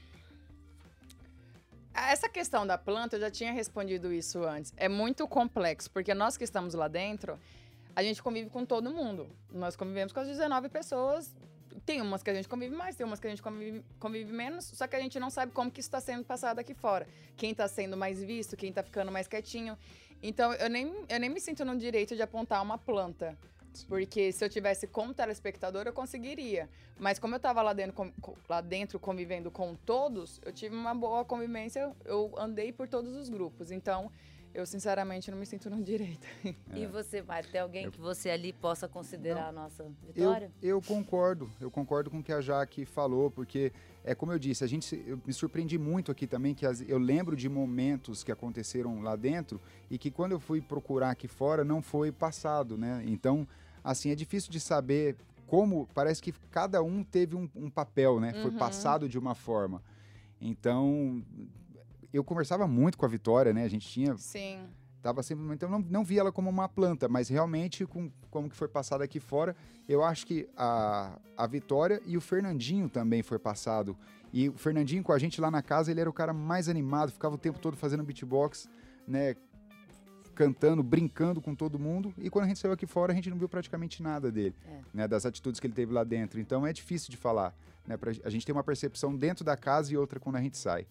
essa 1.93 2.27
questão 2.27 2.67
da 2.67 2.77
planta, 2.77 3.15
eu 3.15 3.21
já 3.21 3.31
tinha 3.31 3.53
respondido 3.53 4.11
isso 4.11 4.43
antes. 4.43 4.73
É 4.75 4.89
muito 4.89 5.25
complexo, 5.25 5.89
porque 5.89 6.13
nós 6.13 6.35
que 6.35 6.43
estamos 6.43 6.73
lá 6.73 6.89
dentro, 6.89 7.39
a 7.95 8.03
gente 8.03 8.21
convive 8.21 8.49
com 8.49 8.65
todo 8.65 8.91
mundo. 8.91 9.27
Nós 9.51 9.77
convivemos 9.77 10.11
com 10.11 10.19
as 10.19 10.27
19 10.27 10.67
pessoas 10.67 11.33
tem 11.85 12.01
umas 12.01 12.23
que 12.23 12.29
a 12.29 12.33
gente 12.33 12.47
convive 12.47 12.75
mais, 12.75 12.95
tem 12.95 13.05
umas 13.05 13.19
que 13.19 13.27
a 13.27 13.29
gente 13.29 13.41
convive, 13.41 13.83
convive 13.99 14.31
menos, 14.33 14.65
só 14.65 14.87
que 14.87 14.95
a 14.95 14.99
gente 14.99 15.19
não 15.19 15.29
sabe 15.29 15.51
como 15.51 15.71
que 15.71 15.79
isso 15.79 15.87
está 15.87 15.99
sendo 15.99 16.23
passado 16.23 16.59
aqui 16.59 16.73
fora. 16.73 17.07
Quem 17.37 17.51
está 17.51 17.67
sendo 17.67 17.95
mais 17.95 18.21
visto, 18.23 18.57
quem 18.57 18.69
está 18.69 18.83
ficando 18.83 19.11
mais 19.11 19.27
quietinho. 19.27 19.77
Então, 20.21 20.53
eu 20.53 20.69
nem, 20.69 20.93
eu 21.07 21.19
nem 21.19 21.29
me 21.29 21.39
sinto 21.39 21.63
no 21.63 21.77
direito 21.77 22.15
de 22.15 22.21
apontar 22.21 22.61
uma 22.61 22.77
planta. 22.77 23.37
Porque 23.87 24.31
se 24.31 24.43
eu 24.43 24.49
tivesse 24.49 24.87
como 24.87 25.13
telespectador, 25.13 25.85
eu 25.85 25.93
conseguiria. 25.93 26.69
Mas 26.97 27.19
como 27.19 27.35
eu 27.35 27.37
estava 27.37 27.61
lá 27.61 27.71
dentro, 27.71 27.93
com, 27.93 28.11
lá 28.47 28.61
dentro 28.61 28.99
convivendo 28.99 29.49
com 29.49 29.75
todos, 29.75 30.41
eu 30.43 30.51
tive 30.51 30.75
uma 30.75 30.93
boa 30.93 31.23
convivência, 31.23 31.93
eu 32.03 32.33
andei 32.37 32.71
por 32.71 32.87
todos 32.87 33.15
os 33.15 33.29
grupos. 33.29 33.71
Então, 33.71 34.11
eu 34.53 34.65
sinceramente 34.65 35.29
não 35.29 35.37
me 35.37 35.45
sinto 35.45 35.69
no 35.69 35.81
direito. 35.83 36.25
É. 36.45 36.53
E 36.79 36.85
você, 36.85 37.21
vai 37.21 37.43
tem 37.43 37.61
alguém 37.61 37.85
eu, 37.85 37.91
que 37.91 37.99
você 37.99 38.29
ali 38.29 38.53
possa 38.53 38.87
considerar 38.87 39.51
não, 39.51 39.61
a 39.61 39.63
nossa 39.63 39.85
vitória? 40.05 40.51
Eu, 40.61 40.77
eu, 40.77 40.81
concordo, 40.81 41.49
eu 41.59 41.69
concordo 41.69 42.09
com 42.09 42.19
o 42.19 42.23
que 42.23 42.31
a 42.31 42.41
Jaque 42.41 42.85
falou, 42.85 43.29
porque 43.29 43.71
é 44.03 44.15
como 44.15 44.31
eu 44.31 44.39
disse, 44.39 44.63
a 44.63 44.67
gente, 44.67 45.03
eu 45.05 45.19
me 45.25 45.33
surpreendi 45.33 45.77
muito 45.77 46.11
aqui 46.11 46.25
também 46.25 46.53
que 46.55 46.65
as, 46.65 46.81
eu 46.87 46.97
lembro 46.97 47.35
de 47.35 47.49
momentos 47.49 48.23
que 48.23 48.31
aconteceram 48.31 49.01
lá 49.01 49.15
dentro 49.15 49.59
e 49.89 49.97
que 49.97 50.09
quando 50.09 50.31
eu 50.31 50.39
fui 50.39 50.61
procurar 50.61 51.11
aqui 51.11 51.27
fora 51.27 51.63
não 51.63 51.81
foi 51.81 52.11
passado, 52.11 52.77
né? 52.77 53.03
Então, 53.05 53.47
assim, 53.83 54.11
é 54.11 54.15
difícil 54.15 54.51
de 54.51 54.59
saber 54.59 55.15
como, 55.47 55.87
parece 55.93 56.21
que 56.21 56.31
cada 56.51 56.81
um 56.81 57.03
teve 57.03 57.35
um, 57.35 57.49
um 57.55 57.69
papel, 57.69 58.19
né? 58.19 58.33
Uhum. 58.35 58.41
Foi 58.43 58.51
passado 58.51 59.09
de 59.09 59.17
uma 59.17 59.35
forma. 59.35 59.81
Então, 60.39 61.23
eu 62.13 62.23
conversava 62.23 62.67
muito 62.67 62.97
com 62.97 63.05
a 63.05 63.09
Vitória, 63.09 63.53
né? 63.53 63.63
A 63.63 63.69
gente 63.69 63.87
tinha. 63.87 64.17
Sim. 64.17 64.59
Tava 65.01 65.23
sempre. 65.23 65.45
Então 65.53 65.69
não, 65.69 65.79
não 65.79 66.03
via 66.03 66.21
ela 66.21 66.31
como 66.31 66.49
uma 66.49 66.67
planta, 66.67 67.07
mas 67.07 67.29
realmente, 67.29 67.85
com, 67.85 68.11
como 68.29 68.49
que 68.49 68.55
foi 68.55 68.67
passado 68.67 69.01
aqui 69.01 69.19
fora, 69.19 69.55
eu 69.87 70.03
acho 70.03 70.25
que 70.27 70.49
a, 70.57 71.17
a 71.37 71.47
Vitória 71.47 72.01
e 72.05 72.17
o 72.17 72.21
Fernandinho 72.21 72.89
também 72.89 73.23
foi 73.23 73.39
passado. 73.39 73.97
E 74.33 74.49
o 74.49 74.53
Fernandinho 74.53 75.03
com 75.03 75.13
a 75.13 75.17
gente 75.17 75.39
lá 75.39 75.49
na 75.49 75.61
casa, 75.61 75.89
ele 75.89 76.01
era 76.01 76.09
o 76.09 76.13
cara 76.13 76.33
mais 76.33 76.67
animado, 76.67 77.11
ficava 77.11 77.35
o 77.35 77.37
tempo 77.37 77.59
todo 77.59 77.77
fazendo 77.77 78.03
beatbox, 78.03 78.69
né? 79.07 79.35
Cantando, 80.35 80.83
brincando 80.83 81.41
com 81.41 81.55
todo 81.55 81.79
mundo. 81.79 82.13
E 82.17 82.29
quando 82.29 82.45
a 82.45 82.47
gente 82.47 82.59
saiu 82.59 82.73
aqui 82.73 82.85
fora, 82.85 83.11
a 83.11 83.15
gente 83.15 83.29
não 83.29 83.37
viu 83.37 83.49
praticamente 83.49 84.03
nada 84.03 84.31
dele, 84.31 84.55
é. 84.67 84.79
né? 84.93 85.07
Das 85.07 85.25
atitudes 85.25 85.59
que 85.59 85.67
ele 85.67 85.73
teve 85.73 85.93
lá 85.93 86.03
dentro. 86.03 86.39
Então 86.39 86.67
é 86.67 86.73
difícil 86.73 87.09
de 87.09 87.17
falar. 87.17 87.55
Né, 87.89 87.97
pra, 87.97 88.11
a 88.23 88.29
gente 88.29 88.45
tem 88.45 88.53
uma 88.53 88.63
percepção 88.63 89.15
dentro 89.15 89.43
da 89.43 89.57
casa 89.57 89.91
e 89.91 89.97
outra 89.97 90.19
quando 90.19 90.35
a 90.35 90.41
gente 90.41 90.55
sai. 90.55 90.85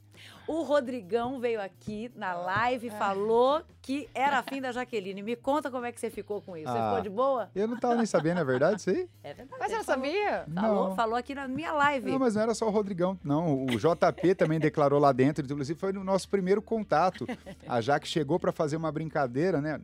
O 0.49 0.63
Rodrigão 0.63 1.39
veio 1.39 1.63
aqui 1.63 2.11
na 2.17 2.35
live 2.35 2.89
e 2.89 2.91
é. 2.91 2.93
falou 2.93 3.63
que 3.81 4.11
era 4.13 4.41
afim 4.41 4.61
da 4.61 4.73
Jaqueline. 4.73 5.23
Me 5.23 5.37
conta 5.37 5.71
como 5.71 5.87
é 5.87 5.93
que 5.93 6.01
você 6.01 6.11
ficou 6.11 6.43
com 6.43 6.57
isso. 6.57 6.69
Ah, 6.69 6.73
você 6.73 6.89
ficou 6.89 7.01
de 7.03 7.11
boa? 7.11 7.51
Eu 7.55 7.69
não 7.69 7.77
estava 7.77 7.95
nem 7.95 8.05
sabendo, 8.05 8.41
é 8.41 8.45
verdade 8.45 8.81
isso 8.81 8.91
aí? 8.91 9.09
É 9.23 9.33
verdade. 9.33 9.61
Mas 9.61 9.71
você 9.71 9.77
não 9.77 9.85
sabia? 9.85 10.45
Falou, 10.53 10.97
falou 10.97 11.15
aqui 11.15 11.37
na 11.37 11.47
minha 11.47 11.73
live. 11.73 12.11
Não, 12.11 12.19
mas 12.19 12.35
não 12.35 12.43
era 12.43 12.53
só 12.53 12.67
o 12.67 12.71
Rodrigão, 12.71 13.17
não. 13.23 13.65
O 13.65 13.77
JP 13.79 14.35
também 14.35 14.59
declarou 14.59 14.99
lá 14.99 15.13
dentro, 15.13 15.45
inclusive 15.45 15.79
foi 15.79 15.93
no 15.93 16.03
nosso 16.03 16.29
primeiro 16.29 16.61
contato. 16.61 17.29
A 17.69 17.81
Jaque 17.81 18.09
chegou 18.09 18.41
para 18.41 18.51
fazer 18.51 18.77
uma 18.77 18.91
brincadeira, 18.91 19.61
né? 19.61 19.81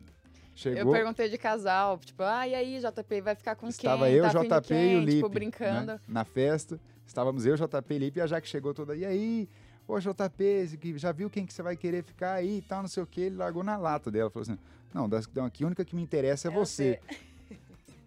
Chegou. 0.55 0.79
Eu 0.79 0.91
perguntei 0.91 1.29
de 1.29 1.37
casal, 1.37 1.97
tipo, 1.97 2.23
ah, 2.23 2.47
e 2.47 2.55
aí, 2.55 2.79
JP, 2.79 3.21
vai 3.21 3.35
ficar 3.35 3.55
com 3.55 3.67
Estava 3.67 4.05
quem? 4.05 4.15
eu, 4.15 4.23
Tá 4.23 4.59
JP 4.59 4.73
e 4.73 4.95
o 4.95 4.99
Lipe. 4.99 5.11
Tipo, 5.15 5.27
né? 5.27 5.33
brincando. 5.33 5.99
Na 6.07 6.23
festa, 6.23 6.79
estávamos 7.05 7.45
eu, 7.45 7.55
JP 7.55 7.93
e 7.93 7.97
Lipe, 7.97 8.19
e 8.19 8.21
a 8.21 8.27
Jaque 8.27 8.47
chegou 8.47 8.73
toda. 8.73 8.95
E 8.95 9.05
aí, 9.05 9.49
ô 9.87 9.99
JP, 9.99 10.97
já 10.97 11.11
viu 11.11 11.29
quem 11.29 11.45
que 11.45 11.53
você 11.53 11.61
vai 11.63 11.75
querer 11.75 12.03
ficar 12.03 12.33
aí 12.33 12.57
e 12.57 12.61
tal, 12.61 12.81
não 12.81 12.89
sei 12.89 13.03
o 13.03 13.07
que. 13.07 13.21
Ele 13.21 13.35
largou 13.35 13.63
na 13.63 13.77
lata 13.77 14.09
dela. 14.11 14.29
Falou 14.29 14.43
assim: 14.43 14.57
Não, 14.93 15.07
das 15.09 15.25
que 15.25 15.31
estão 15.31 15.45
aqui, 15.45 15.63
a 15.63 15.67
única 15.67 15.83
que 15.85 15.95
me 15.95 16.01
interessa 16.01 16.47
é, 16.47 16.51
você. 16.51 16.99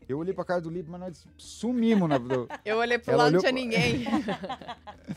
Eu 0.08 0.18
olhei 0.18 0.32
pra 0.32 0.42
cara 0.44 0.60
do 0.60 0.70
Lipe, 0.70 0.88
mas 0.90 1.00
nós 1.00 1.26
sumimos. 1.36 2.08
Na, 2.08 2.16
Eu 2.64 2.78
olhei 2.78 2.98
pro 2.98 3.12
Ela 3.12 3.24
lado, 3.24 3.32
não 3.34 3.40
tinha 3.40 3.52
pra- 3.52 3.60
ninguém. 3.60 4.04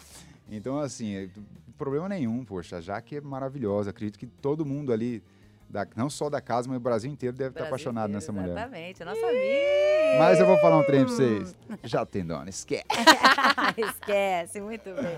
Então, 0.53 0.77
assim, 0.79 1.15
é, 1.15 1.29
problema 1.77 2.09
nenhum, 2.09 2.43
poxa. 2.43 2.75
A 2.77 2.81
Jaque 2.81 3.15
é 3.15 3.21
maravilhosa. 3.21 3.89
Acredito 3.91 4.19
que 4.19 4.27
todo 4.27 4.65
mundo 4.65 4.91
ali, 4.91 5.23
da- 5.71 5.87
não 5.95 6.09
só 6.09 6.29
da 6.29 6.39
casa, 6.41 6.67
mas 6.67 6.77
o 6.77 6.81
Brasil 6.81 7.09
inteiro 7.11 7.35
deve 7.35 7.49
estar 7.49 7.61
Brasil 7.61 7.67
apaixonado 7.73 8.09
inteiro, 8.11 8.19
nessa 8.19 8.31
mulher. 8.31 8.51
Exatamente, 8.51 9.01
a 9.03 9.05
nossa 9.05 9.25
amiga. 9.25 10.19
Mas 10.19 10.39
eu 10.39 10.45
vou 10.45 10.57
falar 10.57 10.77
um 10.77 10.83
trem 10.83 11.05
pra 11.05 11.13
vocês. 11.13 11.55
Já 11.83 12.05
tem 12.05 12.25
dona, 12.25 12.49
esquece. 12.49 12.83
Esquece, 13.77 14.61
muito 14.61 14.93
bem. 14.93 15.17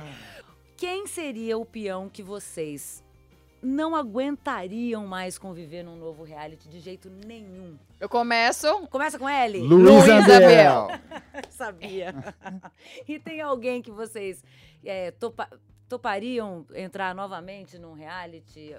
Quem 0.77 1.07
seria 1.07 1.57
o 1.57 1.65
peão 1.65 2.09
que 2.09 2.21
vocês 2.21 3.03
não 3.61 3.95
aguentariam 3.95 5.07
mais 5.07 5.37
conviver 5.37 5.83
num 5.83 5.95
novo 5.95 6.23
reality 6.23 6.67
de 6.67 6.79
jeito 6.79 7.09
nenhum? 7.09 7.77
Eu 7.99 8.09
começo. 8.09 8.67
Começa 8.87 9.17
com 9.17 9.27
L? 9.27 9.59
Luísa 9.59 10.15
Luísa 10.15 10.39
Bel. 10.39 10.87
Sabia. 11.49 12.13
e 13.07 13.17
tem 13.17 13.39
alguém 13.41 13.81
que 13.81 13.91
vocês 13.91 14.43
é, 14.85 15.11
topa- 15.11 15.49
topariam 15.87 16.65
entrar 16.73 17.13
novamente 17.13 17.77
num 17.77 17.93
reality? 17.93 18.71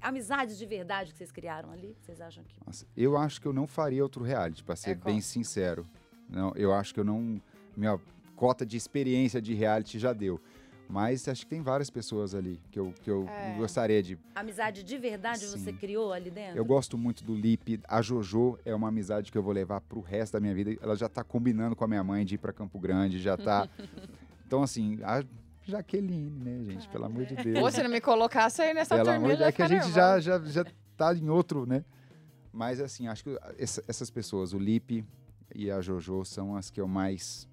Amizades 0.00 0.58
de 0.58 0.66
verdade 0.66 1.12
que 1.12 1.18
vocês 1.18 1.32
criaram 1.32 1.72
ali? 1.72 1.96
Vocês 2.00 2.20
acham 2.20 2.44
que. 2.44 2.54
Nossa, 2.66 2.86
eu 2.96 3.16
acho 3.16 3.40
que 3.40 3.46
eu 3.46 3.52
não 3.52 3.66
faria 3.66 4.02
outro 4.02 4.22
reality, 4.22 4.62
pra 4.62 4.76
ser 4.76 4.90
É 4.90 4.94
bem 4.94 5.20
sincero. 5.20 5.86
Não, 6.28 6.52
eu 6.54 6.72
acho 6.72 6.94
que 6.94 7.00
eu 7.00 7.04
não. 7.04 7.40
Minha 7.76 7.98
cota 8.36 8.64
de 8.64 8.76
experiência 8.76 9.40
de 9.40 9.54
reality 9.54 9.98
já 9.98 10.12
deu. 10.12 10.40
Mas 10.88 11.28
acho 11.28 11.44
que 11.44 11.50
tem 11.50 11.62
várias 11.62 11.88
pessoas 11.88 12.34
ali 12.34 12.60
que 12.68 12.76
eu, 12.78 12.92
que 13.00 13.08
eu 13.08 13.24
É. 13.28 13.54
gostaria 13.56 14.02
de. 14.02 14.18
Amizade 14.34 14.82
de 14.82 14.98
verdade 14.98 15.44
Sim. 15.46 15.56
você 15.58 15.72
criou 15.72 16.12
ali 16.12 16.30
dentro? 16.32 16.56
Eu 16.58 16.64
gosto 16.64 16.98
muito 16.98 17.22
do 17.22 17.32
Lipe. 17.32 17.80
A 17.86 18.02
Jojo 18.02 18.58
é 18.64 18.74
uma 18.74 18.88
amizade 18.88 19.30
que 19.30 19.38
eu 19.38 19.42
vou 19.42 19.52
levar 19.52 19.80
pro 19.82 20.00
resto 20.00 20.32
da 20.32 20.40
minha 20.40 20.52
vida. 20.54 20.76
Ela 20.82 20.96
já 20.96 21.08
tá 21.08 21.22
combinando 21.22 21.76
com 21.76 21.84
a 21.84 21.86
minha 21.88 22.02
mãe 22.02 22.24
de 22.24 22.34
ir 22.34 22.38
pra 22.38 22.52
Campo 22.52 22.76
Grande, 22.80 23.20
já 23.20 23.36
tá. 23.36 23.68
então, 24.44 24.64
assim, 24.64 24.98
a 25.04 25.22
Jaqueline, 25.70 26.30
né, 26.30 26.64
gente? 26.64 26.88
Pelo 26.88 27.04
amor 27.06 27.24
de 27.24 27.36
Deus. 27.36 27.58
Pô, 27.58 27.70
se 27.70 27.82
não 27.82 27.90
me 27.90 28.00
colocasse 28.00 28.60
aí 28.62 28.74
nessa 28.74 28.96
Pelo 28.96 29.08
amor 29.10 29.20
turminha, 29.20 29.36
de 29.36 29.42
eu 29.42 29.46
Deus, 29.46 29.48
é 29.48 29.52
que 29.56 29.62
a 29.62 29.68
gente 29.68 29.92
já, 29.92 30.16
nervosa. 30.16 30.20
já, 30.52 30.64
já 30.64 30.72
tá 30.96 31.14
em 31.14 31.28
outro, 31.30 31.64
né? 31.66 31.84
Mas 32.52 32.80
assim, 32.80 33.06
acho 33.08 33.22
que 33.24 33.38
essa- 33.58 33.82
essas 33.86 34.10
pessoas, 34.10 34.52
o 34.52 34.58
Lipe 34.58 35.04
e 35.54 35.70
a 35.70 35.80
Jojo, 35.80 36.24
são 36.24 36.56
as 36.56 36.68
que 36.70 36.80
eu 36.80 36.88
mais 36.88 37.48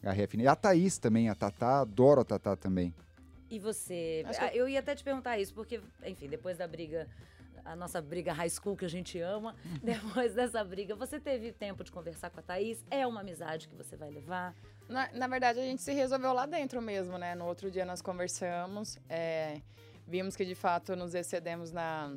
agarrei. 0.00 0.26
E 0.38 0.46
a 0.46 0.54
Thaís 0.56 0.98
também, 0.98 1.28
a 1.28 1.34
Tatá, 1.34 1.80
adoro 1.80 2.20
a 2.20 2.24
Tatá 2.24 2.56
também. 2.56 2.94
E 3.50 3.58
você? 3.58 4.24
Ah, 4.38 4.54
Eu 4.54 4.68
ia 4.68 4.80
até 4.80 4.94
te 4.94 5.04
perguntar 5.04 5.38
isso, 5.38 5.52
porque, 5.52 5.80
enfim, 6.06 6.28
depois 6.28 6.56
da 6.56 6.66
briga, 6.66 7.06
a 7.64 7.76
nossa 7.76 8.00
briga 8.00 8.32
high 8.32 8.48
school 8.48 8.76
que 8.76 8.84
a 8.84 8.88
gente 8.88 9.18
ama, 9.20 9.54
depois 9.82 10.34
dessa 10.34 10.64
briga, 10.64 10.96
você 10.96 11.20
teve 11.20 11.52
tempo 11.52 11.84
de 11.84 11.92
conversar 11.92 12.30
com 12.30 12.40
a 12.40 12.42
Thaís? 12.42 12.82
É 12.90 13.06
uma 13.06 13.20
amizade 13.20 13.68
que 13.68 13.74
você 13.76 13.94
vai 13.96 14.10
levar? 14.10 14.54
Na, 14.92 15.10
na 15.12 15.26
verdade, 15.26 15.58
a 15.58 15.62
gente 15.62 15.80
se 15.80 15.92
resolveu 15.92 16.32
lá 16.32 16.44
dentro 16.44 16.80
mesmo, 16.82 17.16
né? 17.16 17.34
No 17.34 17.46
outro 17.46 17.70
dia 17.70 17.84
nós 17.84 18.02
conversamos, 18.02 18.98
é, 19.08 19.60
vimos 20.06 20.36
que 20.36 20.44
de 20.44 20.54
fato 20.54 20.94
nos 20.94 21.14
excedemos 21.14 21.72
na, 21.72 22.14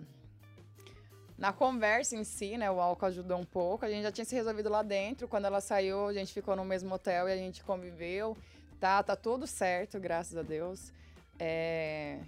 na 1.38 1.54
conversa 1.54 2.18
em 2.18 2.26
si, 2.26 2.58
né? 2.58 2.70
O 2.70 2.82
álcool 2.82 3.06
ajudou 3.06 3.38
um 3.38 3.46
pouco. 3.46 3.86
A 3.86 3.90
gente 3.90 4.04
já 4.04 4.12
tinha 4.12 4.26
se 4.26 4.36
resolvido 4.36 4.70
lá 4.70 4.84
dentro. 4.84 5.26
Quando 5.26 5.46
ela 5.46 5.62
saiu, 5.62 6.08
a 6.08 6.14
gente 6.14 6.34
ficou 6.34 6.56
no 6.56 6.66
mesmo 6.66 6.94
hotel 6.94 7.30
e 7.30 7.32
a 7.32 7.38
gente 7.38 7.64
conviveu. 7.64 8.38
Tá, 8.78 9.02
tá 9.02 9.16
tudo 9.16 9.48
certo, 9.48 9.98
graças 9.98 10.38
a 10.38 10.42
Deus. 10.42 10.92
É, 11.40 12.20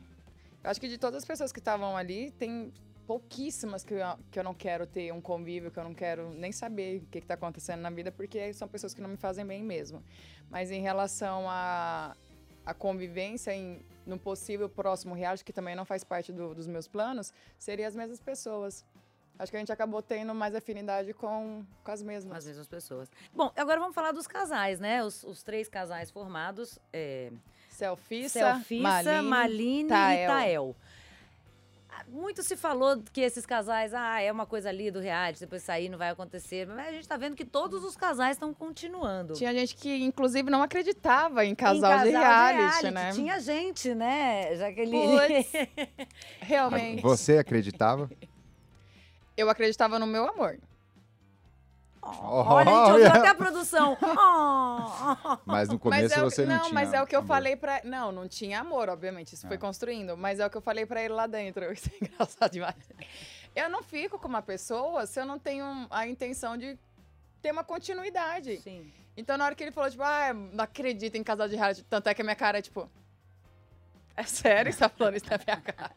eu 0.64 0.70
acho 0.70 0.80
que 0.80 0.88
de 0.88 0.98
todas 0.98 1.18
as 1.18 1.26
pessoas 1.26 1.52
que 1.52 1.60
estavam 1.60 1.96
ali, 1.98 2.32
tem 2.32 2.72
pouquíssimas 3.08 3.84
que 3.86 3.94
eu, 3.94 4.00
que 4.30 4.38
eu 4.38 4.44
não 4.44 4.54
quero 4.54 4.86
ter 4.86 5.12
um 5.14 5.22
convívio, 5.22 5.72
que 5.72 5.80
eu 5.80 5.84
não 5.86 5.94
quero 5.96 6.30
nem 6.32 6.52
saber 6.52 7.02
o 7.02 7.06
que 7.08 7.20
está 7.20 7.36
acontecendo 7.36 7.80
na 7.82 7.90
vida, 7.90 8.12
porque 8.12 8.54
são 8.54 8.68
pessoas 8.68 8.94
que 8.94 9.02
não 9.02 9.10
me 9.10 9.18
fazem 9.18 9.46
bem 9.46 9.64
mesmo. 9.64 10.04
Mas 10.50 10.70
em 10.72 10.82
relação 10.82 11.50
à 11.50 12.16
a, 12.66 12.74
convivência 12.74 13.56
em, 13.56 13.82
no 14.06 14.20
possível 14.20 14.68
próximo 14.70 15.16
reality, 15.16 15.44
que 15.46 15.54
também 15.54 15.76
não 15.76 15.86
faz 15.86 16.04
parte 16.04 16.34
do- 16.34 16.54
dos 16.54 16.68
meus 16.68 16.88
planos, 16.88 17.34
seriam 17.58 17.88
as 17.88 17.96
mesmas 17.96 18.20
pessoas. 18.20 18.86
Acho 19.40 19.52
que 19.52 19.56
a 19.56 19.60
gente 19.60 19.72
acabou 19.72 20.02
tendo 20.02 20.34
mais 20.36 20.54
afinidade 20.56 21.14
com, 21.14 21.64
com 21.84 21.92
as 21.92 22.02
Com 22.02 22.08
mesmas. 22.08 22.38
as 22.40 22.46
mesmas 22.48 22.68
pessoas. 22.68 23.10
Bom, 23.34 23.52
agora 23.56 23.80
vamos 23.80 23.94
falar 23.96 24.12
dos 24.12 24.26
casais, 24.28 24.80
né? 24.80 25.04
Os, 25.04 25.24
os 25.24 25.44
três 25.44 25.70
casais 25.70 26.10
formados. 26.12 26.78
É, 26.92 27.32
Selfissa, 27.70 28.40
Selfissa, 28.40 28.82
Maline, 28.82 29.30
Maline 29.30 29.86
e 29.86 30.28
Tael. 30.28 30.76
Muito 32.08 32.44
se 32.44 32.56
falou 32.56 33.02
que 33.12 33.22
esses 33.22 33.46
casais, 33.46 33.94
ah, 33.94 34.22
é 34.22 34.32
uma 34.32 34.46
coisa 34.46 34.70
ali 34.70 34.90
do 34.92 35.00
reality, 35.00 35.40
depois 35.40 35.64
sair 35.64 35.90
não 35.90 35.98
vai 35.98 36.10
acontecer. 36.10 36.66
Mas 36.68 36.88
a 36.88 36.92
gente 36.92 37.08
tá 37.08 37.18
vendo 37.18 37.36
que 37.36 37.46
todos 37.46 37.84
os 37.84 37.96
casais 37.96 38.36
estão 38.36 38.54
continuando. 38.54 39.34
Tinha 39.34 39.54
gente 39.54 39.76
que, 39.76 40.04
inclusive, 40.04 40.50
não 40.50 40.62
acreditava 40.62 41.46
em 41.46 41.56
casal, 41.56 41.78
Em 41.78 41.82
casal 41.82 42.06
de 42.06 42.12
reality, 42.12 42.92
né? 42.92 43.12
Tinha 43.14 43.40
gente, 43.40 43.94
né, 43.94 44.56
Jaqueline? 44.56 45.46
Realmente. 46.42 47.02
Você 47.02 47.38
acreditava? 47.38 48.10
Eu 49.36 49.50
acreditava 49.50 50.00
no 50.00 50.08
meu 50.08 50.28
amor. 50.28 50.58
Olha, 52.24 52.72
a 52.72 52.74
gente 52.74 52.92
ouviu 52.94 53.08
até 53.08 53.28
a 53.30 53.36
produção. 53.36 53.98
Oh. 54.02 55.38
Mas 55.46 55.68
no 55.70 55.74
Mas 55.76 55.82
começo 55.82 56.14
é 56.20 56.22
o, 56.24 56.30
você 56.30 56.46
não, 56.46 56.56
não, 56.56 56.62
tinha. 56.64 56.74
mas 56.74 56.94
é 56.94 57.02
o 57.02 57.08
que 57.08 57.16
eu 57.16 57.20
amor. 57.20 57.28
falei 57.28 57.56
pra. 57.56 57.82
Não, 57.84 58.12
não 58.12 58.28
tinha 58.28 58.60
amor, 58.62 58.90
obviamente. 58.90 59.34
Isso 59.34 59.48
foi 59.48 59.58
Ah. 59.58 59.60
construindo. 59.60 60.16
Mas 60.18 60.40
é 60.40 60.46
o 60.46 60.50
que 60.50 60.58
eu 60.58 60.62
falei 60.62 60.86
pra 60.86 61.02
ele 61.04 61.14
lá 61.14 61.28
dentro. 61.28 61.66
Isso 61.74 61.90
é 62.02 62.06
engraçado 62.06 62.52
demais. 62.52 62.76
Eu 63.56 63.70
não 63.70 63.82
fico 63.84 64.18
com 64.20 64.28
uma 64.28 64.42
pessoa 64.42 65.06
se 65.06 65.20
eu 65.20 65.26
não 65.26 65.38
tenho 65.40 65.88
a 65.90 66.08
intenção 66.08 66.58
de 66.58 66.78
ter 67.42 67.52
uma 67.52 67.64
continuidade. 67.64 68.58
Sim. 68.62 68.92
Então, 69.16 69.36
na 69.38 69.46
hora 69.46 69.56
que 69.56 69.64
ele 69.64 69.72
falou, 69.72 69.90
tipo, 69.90 70.04
ah, 70.04 70.32
não 70.34 70.64
acredito 70.64 71.16
em 71.16 71.24
casal 71.24 71.48
de 71.48 71.56
reality, 71.56 71.84
tanto 71.84 72.08
é 72.08 72.14
que 72.14 72.22
a 72.22 72.24
minha 72.24 72.36
cara 72.36 72.60
é 72.60 72.62
tipo. 72.62 72.90
É 74.16 74.24
sério 74.24 74.72
que 74.72 74.78
você 74.78 74.84
tá 74.84 74.90
falando 74.90 75.16
isso 75.16 75.26
na 75.30 75.38
minha 75.44 75.62
cara? 75.62 75.92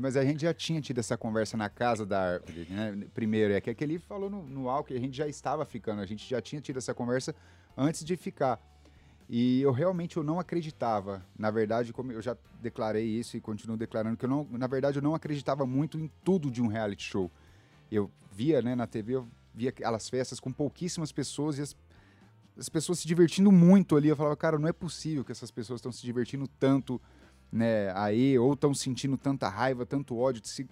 Mas 0.00 0.16
a 0.16 0.24
gente 0.24 0.42
já 0.42 0.54
tinha 0.54 0.80
tido 0.80 0.98
essa 0.98 1.16
conversa 1.16 1.56
na 1.56 1.68
casa 1.68 2.06
da 2.06 2.34
árvore, 2.34 2.66
né? 2.70 3.06
Primeiro, 3.14 3.52
é 3.52 3.60
que 3.60 3.68
aquele 3.68 3.98
falou 3.98 4.30
no, 4.30 4.42
no 4.42 4.68
álcool, 4.68 4.94
a 4.94 4.98
gente 4.98 5.16
já 5.16 5.28
estava 5.28 5.64
ficando, 5.64 6.00
a 6.00 6.06
gente 6.06 6.28
já 6.28 6.40
tinha 6.40 6.60
tido 6.60 6.78
essa 6.78 6.94
conversa 6.94 7.34
antes 7.76 8.04
de 8.04 8.16
ficar. 8.16 8.60
E 9.28 9.62
eu 9.62 9.72
realmente 9.72 10.16
eu 10.16 10.22
não 10.22 10.38
acreditava. 10.38 11.24
Na 11.38 11.50
verdade, 11.50 11.92
como 11.92 12.12
eu 12.12 12.20
já 12.20 12.36
declarei 12.60 13.04
isso 13.04 13.36
e 13.36 13.40
continuo 13.40 13.76
declarando 13.76 14.16
que 14.16 14.24
eu 14.24 14.28
não, 14.28 14.46
na 14.50 14.66
verdade, 14.66 14.98
eu 14.98 15.02
não 15.02 15.14
acreditava 15.14 15.66
muito 15.66 15.98
em 15.98 16.10
tudo 16.22 16.50
de 16.50 16.60
um 16.60 16.66
reality 16.66 17.04
show. 17.04 17.30
Eu 17.90 18.10
via, 18.30 18.60
né, 18.60 18.74
na 18.74 18.86
TV, 18.86 19.16
eu 19.16 19.28
via 19.54 19.70
aquelas 19.70 20.08
festas 20.08 20.40
com 20.40 20.52
pouquíssimas 20.52 21.12
pessoas 21.12 21.58
e 21.58 21.62
as, 21.62 21.76
as 22.58 22.68
pessoas 22.68 22.98
se 22.98 23.06
divertindo 23.06 23.50
muito 23.50 23.96
ali. 23.96 24.08
Eu 24.08 24.16
falava, 24.16 24.36
cara, 24.36 24.58
não 24.58 24.68
é 24.68 24.72
possível 24.72 25.24
que 25.24 25.32
essas 25.32 25.50
pessoas 25.50 25.78
estão 25.78 25.92
se 25.92 26.02
divertindo 26.02 26.46
tanto 26.46 27.00
né, 27.52 27.92
aí, 27.94 28.38
ou 28.38 28.54
estão 28.54 28.72
sentindo 28.74 29.16
tanta 29.18 29.48
raiva, 29.48 29.84
tanto 29.86 30.16
ódio. 30.16 30.40
de 30.40 30.48
se- 30.48 30.68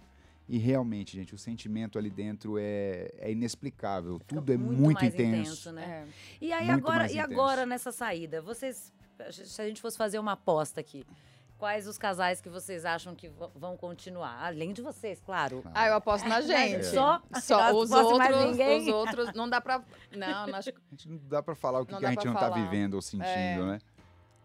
E 0.49 0.59
realmente, 0.59 1.15
gente, 1.17 1.33
o 1.35 1.39
sentimento 1.39 1.97
ali 1.99 2.11
dentro 2.11 2.57
é, 2.59 3.09
é 3.19 3.31
inexplicável. 3.31 4.19
Tudo 4.27 4.53
é 4.53 4.57
muito, 4.57 4.95
mais 4.95 5.15
intenso. 5.15 5.71
né? 5.71 6.07
É. 6.41 6.45
E 6.45 6.53
aí 6.53 6.67
Muito 6.67 6.79
agora, 6.85 6.99
mais 7.01 7.13
e 7.13 7.19
intenso. 7.19 7.33
agora 7.33 7.67
nessa 7.67 7.93
saída, 7.93 8.43
vocês, 8.43 8.93
se 9.31 9.63
a 9.63 9.69
gente 9.69 9.81
fosse 9.81 9.97
fazer 9.97 10.19
uma 10.19 10.33
aposta 10.33 10.81
aqui, 10.81 11.07
quais 11.57 11.87
os 11.87 11.97
casais 11.99 12.41
que 12.41 12.49
vocês 12.49 12.85
acham 12.85 13.15
que 13.15 13.31
vão 13.55 13.77
continuar? 13.77 14.43
Além 14.45 14.73
de 14.73 14.83
vocês, 14.83 15.21
claro. 15.21 15.63
Ah, 15.73 15.87
eu 15.87 15.95
aposto 15.95 16.27
na 16.29 16.41
gente. 16.43 16.85
Só? 16.87 17.23
Só 17.41 17.71
Não 17.73 17.79
os 17.79 17.91
outros, 17.93 18.59
os 18.59 18.89
outros 18.89 19.33
não 19.35 19.49
dá 19.49 19.61
pra. 19.61 19.85
Não, 20.17 20.47
não 20.49 20.55
acho 20.57 20.71
A 20.91 20.91
gente 20.91 21.09
não 21.09 21.21
dá 21.29 21.43
pra 21.43 21.55
falar 21.55 21.81
o 21.83 21.87
que, 21.87 21.93
Não 21.93 22.01
que 22.01 22.07
a 22.07 22.09
dá 22.09 22.13
gente 22.15 22.23
pra 22.23 22.33
não 22.33 22.41
tá 22.41 22.51
vivendo 22.51 22.95
ou 22.95 23.03
sentindo, 23.03 23.29
É. 23.29 23.57
né? 23.67 23.79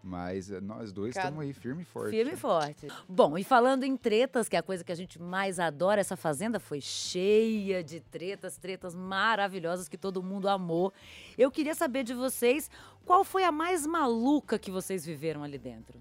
Mas 0.08 0.52
eh, 0.52 0.62
nós 0.62 0.92
dois 0.94 1.16
Cada- 1.16 1.30
estamos 1.30 1.44
aí 1.44 1.52
firme 1.52 1.82
e 1.82 1.86
forte. 1.86 2.12
Firme 2.12 2.34
e 2.34 2.38
forte. 2.38 2.88
Bom, 3.10 3.36
e 3.40 3.44
falando 3.44 3.84
em 3.84 3.98
tretas, 3.98 4.48
que 4.48 4.56
é 4.56 4.60
a 4.60 4.64
coisa 4.64 4.84
que 4.84 4.92
a 4.92 4.96
gente 4.96 5.20
mais 5.20 5.60
adora, 5.60 6.00
essa 6.00 6.16
fazenda 6.16 6.60
foi 6.60 6.80
cheia 6.80 7.84
de 7.84 8.00
tretas, 8.00 8.56
tretas 8.56 8.94
maravilhosas 8.94 9.90
que 9.90 9.98
todo 9.98 10.22
mundo 10.22 10.48
amou. 10.48 10.94
Eu 11.36 11.50
queria 11.50 11.74
saber 11.74 12.04
de 12.04 12.14
vocês, 12.14 12.70
qual 13.04 13.24
foi 13.24 13.44
a 13.46 13.52
mais 13.52 13.88
maluca 13.88 14.60
que 14.60 14.70
vocês 14.70 15.04
viveram 15.04 15.42
ali 15.42 15.58
dentro? 15.58 16.00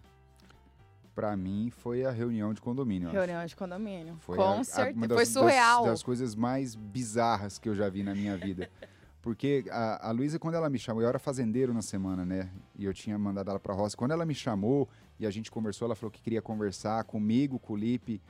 Pra 1.15 1.35
mim, 1.35 1.71
foi 1.71 2.05
a 2.05 2.11
reunião 2.11 2.53
de 2.53 2.61
condomínio. 2.61 3.07
eu 3.07 3.11
acho. 3.11 3.19
Reunião 3.21 3.47
de 3.47 3.57
condomínio. 3.57 4.17
Foi 4.21 4.37
Com 4.37 4.43
a- 4.43 4.61
a- 4.61 4.65
certeza. 4.65 4.99
das- 5.07 5.09
Foi 5.09 5.25
das- 5.25 5.29
surreal. 5.29 5.85
Das, 5.87 6.03
coisas 6.03 6.35
mais 6.35 6.75
bizarras 6.75 7.57
que 7.59 7.69
eu 7.71 7.75
já 7.75 7.89
vi 7.89 8.03
na 8.03 8.15
minha 8.15 8.37
vida. 8.37 8.69
Porque 9.25 9.65
a, 9.71 10.09
a 10.09 10.11
Luísa, 10.11 10.39
quando 10.39 10.57
ela 10.57 10.69
me 10.69 10.79
chamou, 10.79 11.03
eu 11.03 11.09
era 11.09 11.19
fazendeiro 11.19 11.73
na 11.73 11.81
semana, 11.81 12.27
né? 12.27 12.51
E 12.79 12.85
eu 12.85 12.93
tinha 12.93 13.19
mandado 13.19 13.49
ela 13.49 13.59
pra 13.59 13.73
roça. 13.73 13.97
Quando 13.97 14.11
ela 14.11 14.27
me 14.27 14.35
chamou 14.35 14.87
e 15.19 15.25
a 15.25 15.31
gente 15.31 15.51
conversou, 15.51 15.87
ela 15.87 15.95
falou 15.95 16.11
que 16.11 16.21
queria 16.21 16.43
conversar 16.43 17.03
comigo, 17.05 17.59
com 17.59 17.73
o 17.73 17.77
Lipe 17.77 18.21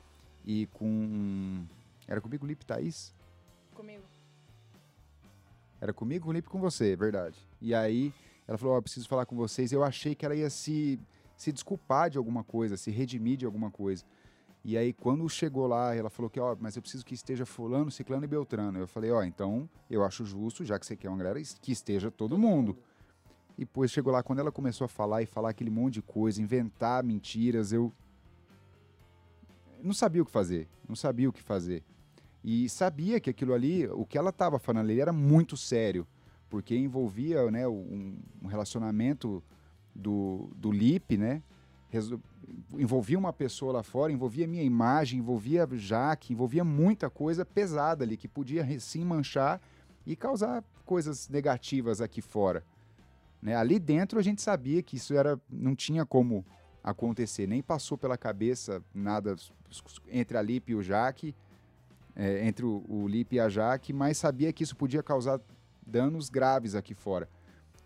e 0.46 0.66
com. 0.66 1.64
Era 2.06 2.20
comigo, 2.20 2.44
o 2.44 2.46
Lipe 2.46 2.64
Thaís? 2.64 3.12
Comigo. 3.74 4.04
Era 5.80 5.92
comigo, 5.92 6.26
com 6.26 6.30
o 6.30 6.32
Lipe 6.32 6.48
com 6.48 6.60
você, 6.60 6.92
é 6.92 6.96
verdade. 6.96 7.36
E 7.60 7.74
aí 7.74 8.14
ela 8.46 8.56
falou: 8.56 8.76
Ó, 8.76 8.80
preciso 8.80 9.08
falar 9.08 9.26
com 9.26 9.34
vocês. 9.34 9.72
Eu 9.72 9.82
achei 9.82 10.14
que 10.14 10.24
ela 10.24 10.36
ia 10.36 10.48
se, 10.48 11.00
se 11.36 11.50
desculpar 11.50 12.08
de 12.08 12.18
alguma 12.18 12.44
coisa, 12.44 12.76
se 12.76 12.92
redimir 12.92 13.36
de 13.36 13.44
alguma 13.44 13.68
coisa. 13.68 14.04
E 14.64 14.78
aí, 14.78 14.94
quando 14.94 15.28
chegou 15.28 15.66
lá, 15.66 15.94
ela 15.94 16.08
falou 16.08 16.30
que, 16.30 16.40
ó, 16.40 16.56
mas 16.58 16.74
eu 16.74 16.80
preciso 16.80 17.04
que 17.04 17.14
esteja 17.14 17.44
fulano, 17.44 17.90
ciclano 17.90 18.24
e 18.24 18.26
beltrano. 18.26 18.78
Eu 18.78 18.88
falei, 18.88 19.10
ó, 19.10 19.22
então 19.22 19.68
eu 19.90 20.02
acho 20.02 20.24
justo, 20.24 20.64
já 20.64 20.78
que 20.78 20.86
você 20.86 20.96
quer 20.96 21.10
uma 21.10 21.18
galera, 21.18 21.38
que 21.60 21.70
esteja 21.70 22.10
todo 22.10 22.38
mundo. 22.38 22.78
E 23.58 23.60
depois 23.60 23.90
chegou 23.90 24.10
lá, 24.10 24.22
quando 24.22 24.38
ela 24.38 24.50
começou 24.50 24.86
a 24.86 24.88
falar 24.88 25.20
e 25.22 25.26
falar 25.26 25.50
aquele 25.50 25.70
monte 25.70 25.94
de 25.94 26.02
coisa, 26.02 26.40
inventar 26.40 27.04
mentiras, 27.04 27.72
eu 27.72 27.92
não 29.82 29.92
sabia 29.92 30.22
o 30.22 30.24
que 30.24 30.32
fazer, 30.32 30.66
não 30.88 30.96
sabia 30.96 31.28
o 31.28 31.32
que 31.32 31.42
fazer. 31.42 31.84
E 32.42 32.66
sabia 32.70 33.20
que 33.20 33.28
aquilo 33.28 33.52
ali, 33.52 33.86
o 33.88 34.06
que 34.06 34.16
ela 34.16 34.30
estava 34.30 34.58
falando 34.58 34.86
ali 34.86 34.98
era 34.98 35.12
muito 35.12 35.58
sério, 35.58 36.06
porque 36.48 36.74
envolvia 36.74 37.50
né, 37.50 37.68
um, 37.68 38.16
um 38.42 38.46
relacionamento 38.46 39.42
do, 39.94 40.50
do 40.56 40.72
Lipe, 40.72 41.18
né? 41.18 41.42
Envolvia 42.72 43.18
uma 43.18 43.32
pessoa 43.32 43.72
lá 43.72 43.82
fora, 43.82 44.12
envolvia 44.12 44.46
minha 44.46 44.62
imagem, 44.62 45.18
envolvia 45.18 45.68
Jaque, 45.72 46.32
envolvia 46.32 46.64
muita 46.64 47.08
coisa 47.08 47.44
pesada 47.44 48.04
ali 48.04 48.16
que 48.16 48.28
podia 48.28 48.78
sim 48.80 49.04
manchar 49.04 49.60
e 50.06 50.14
causar 50.14 50.62
coisas 50.84 51.28
negativas 51.28 52.00
aqui 52.00 52.20
fora. 52.20 52.64
Né? 53.40 53.54
Ali 53.54 53.78
dentro 53.78 54.18
a 54.18 54.22
gente 54.22 54.42
sabia 54.42 54.82
que 54.82 54.96
isso 54.96 55.14
era 55.14 55.40
não 55.50 55.74
tinha 55.74 56.04
como 56.04 56.44
acontecer, 56.82 57.46
nem 57.46 57.62
passou 57.62 57.96
pela 57.96 58.18
cabeça 58.18 58.82
nada 58.94 59.36
entre 60.10 60.36
a 60.36 60.42
Lipe 60.42 60.72
e 60.72 60.74
o 60.74 60.82
Jaque, 60.82 61.34
é, 62.14 62.46
entre 62.46 62.64
o, 62.64 62.84
o 62.88 63.08
Lipe 63.08 63.36
e 63.36 63.40
a 63.40 63.48
Jaque, 63.48 63.92
mas 63.92 64.18
sabia 64.18 64.52
que 64.52 64.62
isso 64.62 64.76
podia 64.76 65.02
causar 65.02 65.40
danos 65.86 66.28
graves 66.28 66.74
aqui 66.74 66.94
fora. 66.94 67.28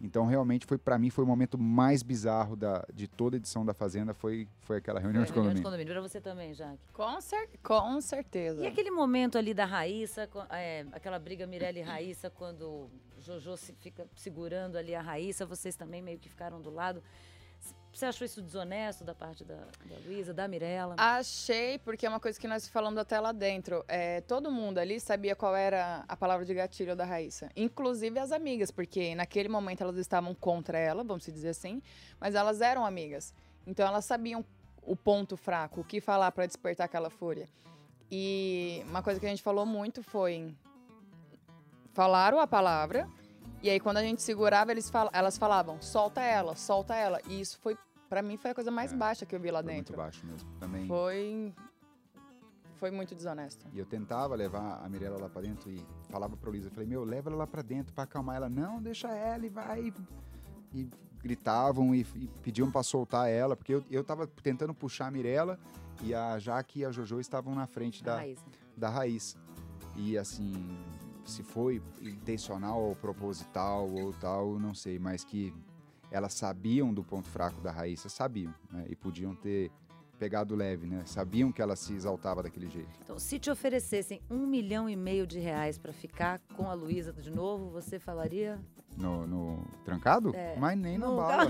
Então 0.00 0.26
realmente 0.26 0.64
foi 0.64 0.78
para 0.78 0.98
mim 0.98 1.10
foi 1.10 1.24
o 1.24 1.26
momento 1.26 1.58
mais 1.58 2.02
bizarro 2.02 2.54
da, 2.54 2.84
de 2.92 3.08
toda 3.08 3.36
a 3.36 3.38
edição 3.38 3.64
da 3.64 3.74
Fazenda 3.74 4.14
foi 4.14 4.46
foi 4.60 4.76
aquela 4.76 5.00
reunião 5.00 5.24
de 5.24 5.32
Reunião 5.32 5.54
de 5.54 5.62
condomínio. 5.62 5.62
condomínio. 5.62 5.92
Pra 5.92 6.00
você 6.00 6.20
também, 6.20 6.54
Jaque. 6.54 6.78
Com, 6.92 7.20
cer 7.20 7.48
com 7.62 8.00
certeza. 8.00 8.62
E 8.62 8.66
aquele 8.66 8.90
momento 8.90 9.36
ali 9.36 9.52
da 9.52 9.64
Raíssa, 9.64 10.28
é, 10.50 10.86
aquela 10.92 11.18
briga 11.18 11.46
Mirella 11.46 11.78
e 11.78 11.82
Raíssa, 11.82 12.30
quando 12.30 12.88
Jojo 13.18 13.56
se 13.56 13.72
fica 13.72 14.06
segurando 14.14 14.76
ali 14.76 14.94
a 14.94 15.00
Raíssa, 15.00 15.44
vocês 15.44 15.74
também 15.74 16.00
meio 16.00 16.18
que 16.18 16.28
ficaram 16.28 16.60
do 16.60 16.70
lado. 16.70 17.02
Você 17.92 18.07
achou 18.07 18.25
isso 18.25 18.40
desonesto 18.40 19.02
da 19.02 19.14
parte 19.14 19.45
da, 19.45 19.57
da 19.57 19.97
Luísa, 20.07 20.33
da 20.33 20.47
Mirella? 20.47 20.95
Achei, 20.99 21.78
porque 21.78 22.07
é 22.07 22.09
uma 22.09 22.21
coisa 22.21 22.38
que 22.38 22.47
nós 22.47 22.68
falamos 22.68 22.99
até 22.99 23.18
lá 23.18 23.33
dentro. 23.33 23.85
É, 23.88 24.21
todo 24.21 24.50
mundo 24.50 24.78
ali 24.78 25.00
sabia 25.00 25.35
qual 25.35 25.57
era 25.57 26.04
a 26.07 26.16
palavra 26.16 26.45
de 26.45 26.54
gatilho 26.54 26.95
da 26.95 27.04
Raíssa. 27.04 27.50
Inclusive 27.57 28.18
as 28.18 28.30
amigas, 28.30 28.71
porque 28.71 29.14
naquele 29.14 29.49
momento 29.49 29.83
elas 29.83 29.97
estavam 29.97 30.35
contra 30.35 30.78
ela, 30.78 31.02
vamos 31.02 31.25
dizer 31.25 31.49
assim, 31.49 31.83
mas 32.21 32.35
elas 32.35 32.61
eram 32.61 32.87
amigas. 32.87 33.35
Então 33.66 33.87
elas 33.87 34.04
sabiam 34.04 34.45
o 34.83 34.95
ponto 34.95 35.37
fraco, 35.37 35.80
o 35.80 35.85
que 35.85 36.00
falar 36.00 36.30
para 36.33 36.47
despertar 36.47 36.85
aquela 36.85 37.11
fúria. 37.11 37.49
E 38.11 38.83
uma 38.88 39.02
coisa 39.02 39.21
que 39.21 39.26
a 39.26 39.28
gente 39.28 39.42
falou 39.42 39.66
muito 39.66 40.02
foi. 40.02 40.54
Falaram 41.92 42.38
a 42.38 42.47
palavra, 42.47 43.09
e 43.62 43.68
aí 43.70 43.80
quando 43.80 43.96
a 43.98 44.02
gente 44.02 44.22
segurava, 44.22 44.70
eles 44.70 44.88
fal- 44.90 45.10
elas 45.12 45.36
falavam, 45.38 45.80
solta 45.80 46.20
ela, 46.22 46.54
solta 46.56 46.94
ela. 46.94 47.20
E 47.28 47.40
isso 47.40 47.58
foi, 47.60 47.76
para 48.08 48.22
mim, 48.22 48.36
foi 48.36 48.50
a 48.50 48.54
coisa 48.54 48.70
mais 48.70 48.92
É, 48.92 48.96
baixa 48.96 49.26
que 49.26 49.34
eu 49.34 49.40
vi 49.40 49.50
lá 49.50 49.62
Foi 49.62 49.72
dentro. 49.72 49.92
muito 49.96 50.04
baixo 50.04 50.24
mesmo. 50.26 50.48
Também. 50.60 50.86
Foi. 50.86 51.52
Foi 52.76 52.90
muito 52.92 53.12
desonesto. 53.14 53.66
E 53.72 53.78
eu 53.78 53.84
tentava 53.84 54.36
levar 54.36 54.80
a 54.84 54.88
Mirella 54.88 55.18
lá 55.20 55.28
pra 55.28 55.42
dentro 55.42 55.68
e 55.68 55.84
falava 56.08 56.36
pra 56.36 56.48
Luísa, 56.48 56.68
eu 56.68 56.70
falei, 56.70 56.88
meu, 56.88 57.02
leva 57.02 57.28
ela 57.28 57.38
lá 57.38 57.46
pra 57.46 57.60
dentro 57.60 57.92
pra 57.92 58.04
acalmar 58.04 58.36
ela. 58.36 58.48
Não, 58.48 58.80
deixa 58.80 59.08
ela 59.08 59.44
e 59.44 59.48
vai. 59.48 59.92
E 60.72 60.88
gritavam 61.20 61.92
e, 61.92 62.06
e 62.14 62.28
pediam 62.40 62.70
pra 62.70 62.84
soltar 62.84 63.28
ela, 63.28 63.56
porque 63.56 63.74
eu, 63.74 63.85
eu 63.90 64.04
tava 64.04 64.28
tentando 64.28 64.72
puxar 64.72 65.09
a 65.09 65.11
Mirella 65.11 65.59
e 66.00 66.14
a 66.14 66.38
Jaque 66.38 66.80
e 66.80 66.85
a 66.85 66.92
Jojo 66.92 67.18
estavam 67.18 67.52
na 67.52 67.66
frente 67.66 68.04
Da 68.04 68.22
da, 68.76 68.88
raiz. 68.88 69.37
E 69.96 70.16
assim, 70.16 70.54
se 71.30 71.42
foi 71.42 71.82
intencional 72.00 72.80
ou 72.82 72.96
proposital 72.96 73.88
ou 73.90 74.12
tal, 74.14 74.58
não 74.58 74.74
sei, 74.74 74.98
mas 74.98 75.24
que 75.24 75.52
elas 76.10 76.32
sabiam 76.34 76.92
do 76.92 77.02
ponto 77.04 77.28
fraco 77.28 77.60
da 77.60 77.70
Raíssa, 77.70 78.08
sabiam, 78.08 78.54
né? 78.70 78.86
E 78.88 78.96
podiam 78.96 79.34
ter 79.34 79.70
pegado 80.18 80.54
leve, 80.56 80.86
né? 80.86 81.02
Sabiam 81.06 81.52
que 81.52 81.62
ela 81.62 81.76
se 81.76 81.92
exaltava 81.92 82.42
daquele 82.42 82.68
jeito. 82.68 82.90
Então, 83.02 83.18
se 83.18 83.38
te 83.38 83.50
oferecessem 83.50 84.20
um 84.30 84.46
milhão 84.46 84.88
e 84.88 84.96
meio 84.96 85.26
de 85.26 85.38
reais 85.38 85.78
pra 85.78 85.92
ficar 85.92 86.40
com 86.56 86.68
a 86.68 86.74
Luísa 86.74 87.12
de 87.12 87.30
novo, 87.30 87.70
você 87.70 87.98
falaria? 88.00 88.58
No, 88.96 89.26
no 89.28 89.64
trancado? 89.84 90.34
É. 90.34 90.56
Mas 90.58 90.76
nem 90.76 90.98
na 90.98 91.06
No- 91.06 91.16
bala. 91.16 91.46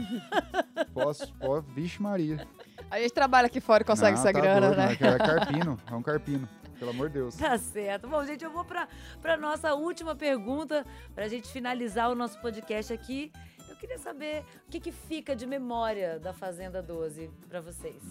Posso, 0.93 1.33
pô, 1.37 1.63
vixe 1.63 2.03
Maria. 2.03 2.47
A 2.91 3.01
gente 3.01 3.13
trabalha 3.13 3.47
aqui 3.47 3.61
fora 3.61 3.83
e 3.83 3.87
consegue 3.87 4.17
Não, 4.17 4.23
essa 4.23 4.33
tá 4.33 4.39
grana, 4.41 4.61
doido, 4.67 4.77
né? 4.79 4.87
mas 4.87 5.01
É 5.01 5.19
carpino, 5.19 5.79
é 5.87 5.95
um 5.95 6.03
carpino. 6.03 6.49
Pelo 6.79 6.91
amor 6.91 7.09
de 7.09 7.15
Deus. 7.15 7.35
Tá 7.37 7.59
certo. 7.59 8.09
Bom, 8.09 8.25
gente, 8.25 8.45
eu 8.45 8.51
vou 8.51 8.65
pra, 8.65 8.89
pra 9.21 9.37
nossa 9.37 9.75
última 9.75 10.15
pergunta, 10.15 10.87
pra 11.15 11.29
gente 11.29 11.49
finalizar 11.49 12.11
o 12.11 12.15
nosso 12.15 12.41
podcast 12.41 12.93
aqui. 12.93 13.33
Eu 13.69 13.77
queria 13.77 13.99
saber 13.99 14.45
o 14.67 14.71
que, 14.71 14.81
que 14.81 14.93
fica 14.93 15.35
de 15.35 15.47
memória 15.47 16.19
da 16.19 16.33
Fazenda 16.33 16.81
12 16.83 17.31
pra 17.49 17.61
vocês. 17.61 18.03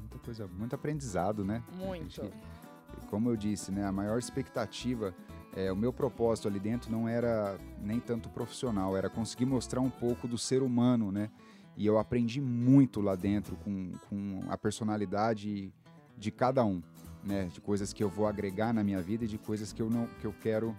Muita 0.00 0.18
coisa, 0.18 0.46
muito 0.46 0.74
aprendizado, 0.74 1.44
né? 1.44 1.62
Muito. 1.72 2.22
Que, 2.22 3.06
como 3.08 3.30
eu 3.30 3.36
disse, 3.36 3.70
né, 3.70 3.84
a 3.84 3.92
maior 3.92 4.18
expectativa, 4.18 5.14
é, 5.54 5.70
o 5.70 5.76
meu 5.76 5.92
propósito 5.92 6.48
ali 6.48 6.58
dentro 6.58 6.90
não 6.90 7.08
era 7.08 7.58
nem 7.80 8.00
tanto 8.00 8.28
profissional, 8.28 8.96
era 8.96 9.08
conseguir 9.08 9.46
mostrar 9.46 9.80
um 9.80 9.90
pouco 9.90 10.26
do 10.26 10.36
ser 10.36 10.62
humano, 10.62 11.12
né? 11.12 11.30
E 11.76 11.86
eu 11.86 11.98
aprendi 11.98 12.40
muito 12.40 13.00
lá 13.00 13.14
dentro 13.14 13.56
com, 13.56 13.92
com 14.08 14.40
a 14.48 14.56
personalidade 14.56 15.72
de 16.16 16.30
cada 16.30 16.64
um, 16.64 16.82
né? 17.26 17.44
De 17.52 17.60
coisas 17.60 17.92
que 17.92 18.02
eu 18.02 18.08
vou 18.08 18.26
agregar 18.26 18.72
na 18.72 18.82
minha 18.84 19.02
vida 19.02 19.24
e 19.24 19.28
de 19.28 19.36
coisas 19.38 19.72
que 19.72 19.82
eu 19.82 19.90
não 19.90 20.06
que 20.20 20.24
eu 20.26 20.34
quero 20.40 20.74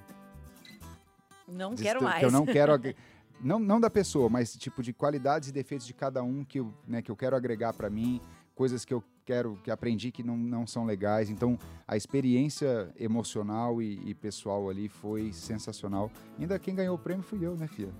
Não 1.48 1.76
quero 1.76 2.04
mais. 2.04 2.20
Que 2.20 2.26
eu 2.26 2.32
não 2.32 2.46
quero. 2.46 2.74
ag- 2.74 2.96
Não, 3.40 3.60
não 3.60 3.80
da 3.80 3.88
pessoa, 3.88 4.28
mas 4.30 4.56
tipo 4.56 4.82
de 4.82 4.92
qualidades 4.92 5.50
e 5.50 5.52
defeitos 5.52 5.86
de 5.86 5.94
cada 5.94 6.24
um 6.24 6.44
que 6.44 6.60
eu, 6.60 6.74
né, 6.88 7.04
que 7.04 7.12
eu 7.12 7.16
quero 7.16 7.36
agregar 7.36 7.72
para 7.72 7.88
mim, 7.88 8.20
coisas 8.56 8.84
que 8.84 8.92
eu 8.92 9.04
quero, 9.24 9.56
que 9.64 9.70
aprendi 9.70 10.10
que 10.12 10.24
não, 10.24 10.36
não 10.36 10.66
são 10.66 10.86
legais. 10.86 11.30
Então, 11.30 11.56
a 11.88 11.96
experiência 11.96 12.92
emocional 13.00 13.80
e, 13.80 14.02
e 14.10 14.16
pessoal 14.16 14.68
ali 14.72 14.90
foi 14.90 15.32
sensacional. 15.32 16.10
Ainda 16.40 16.58
quem 16.58 16.74
ganhou 16.74 16.96
o 16.96 16.98
prêmio 16.98 17.22
fui 17.22 17.46
eu, 17.46 17.56
né, 17.56 17.68
filha? 17.68 17.94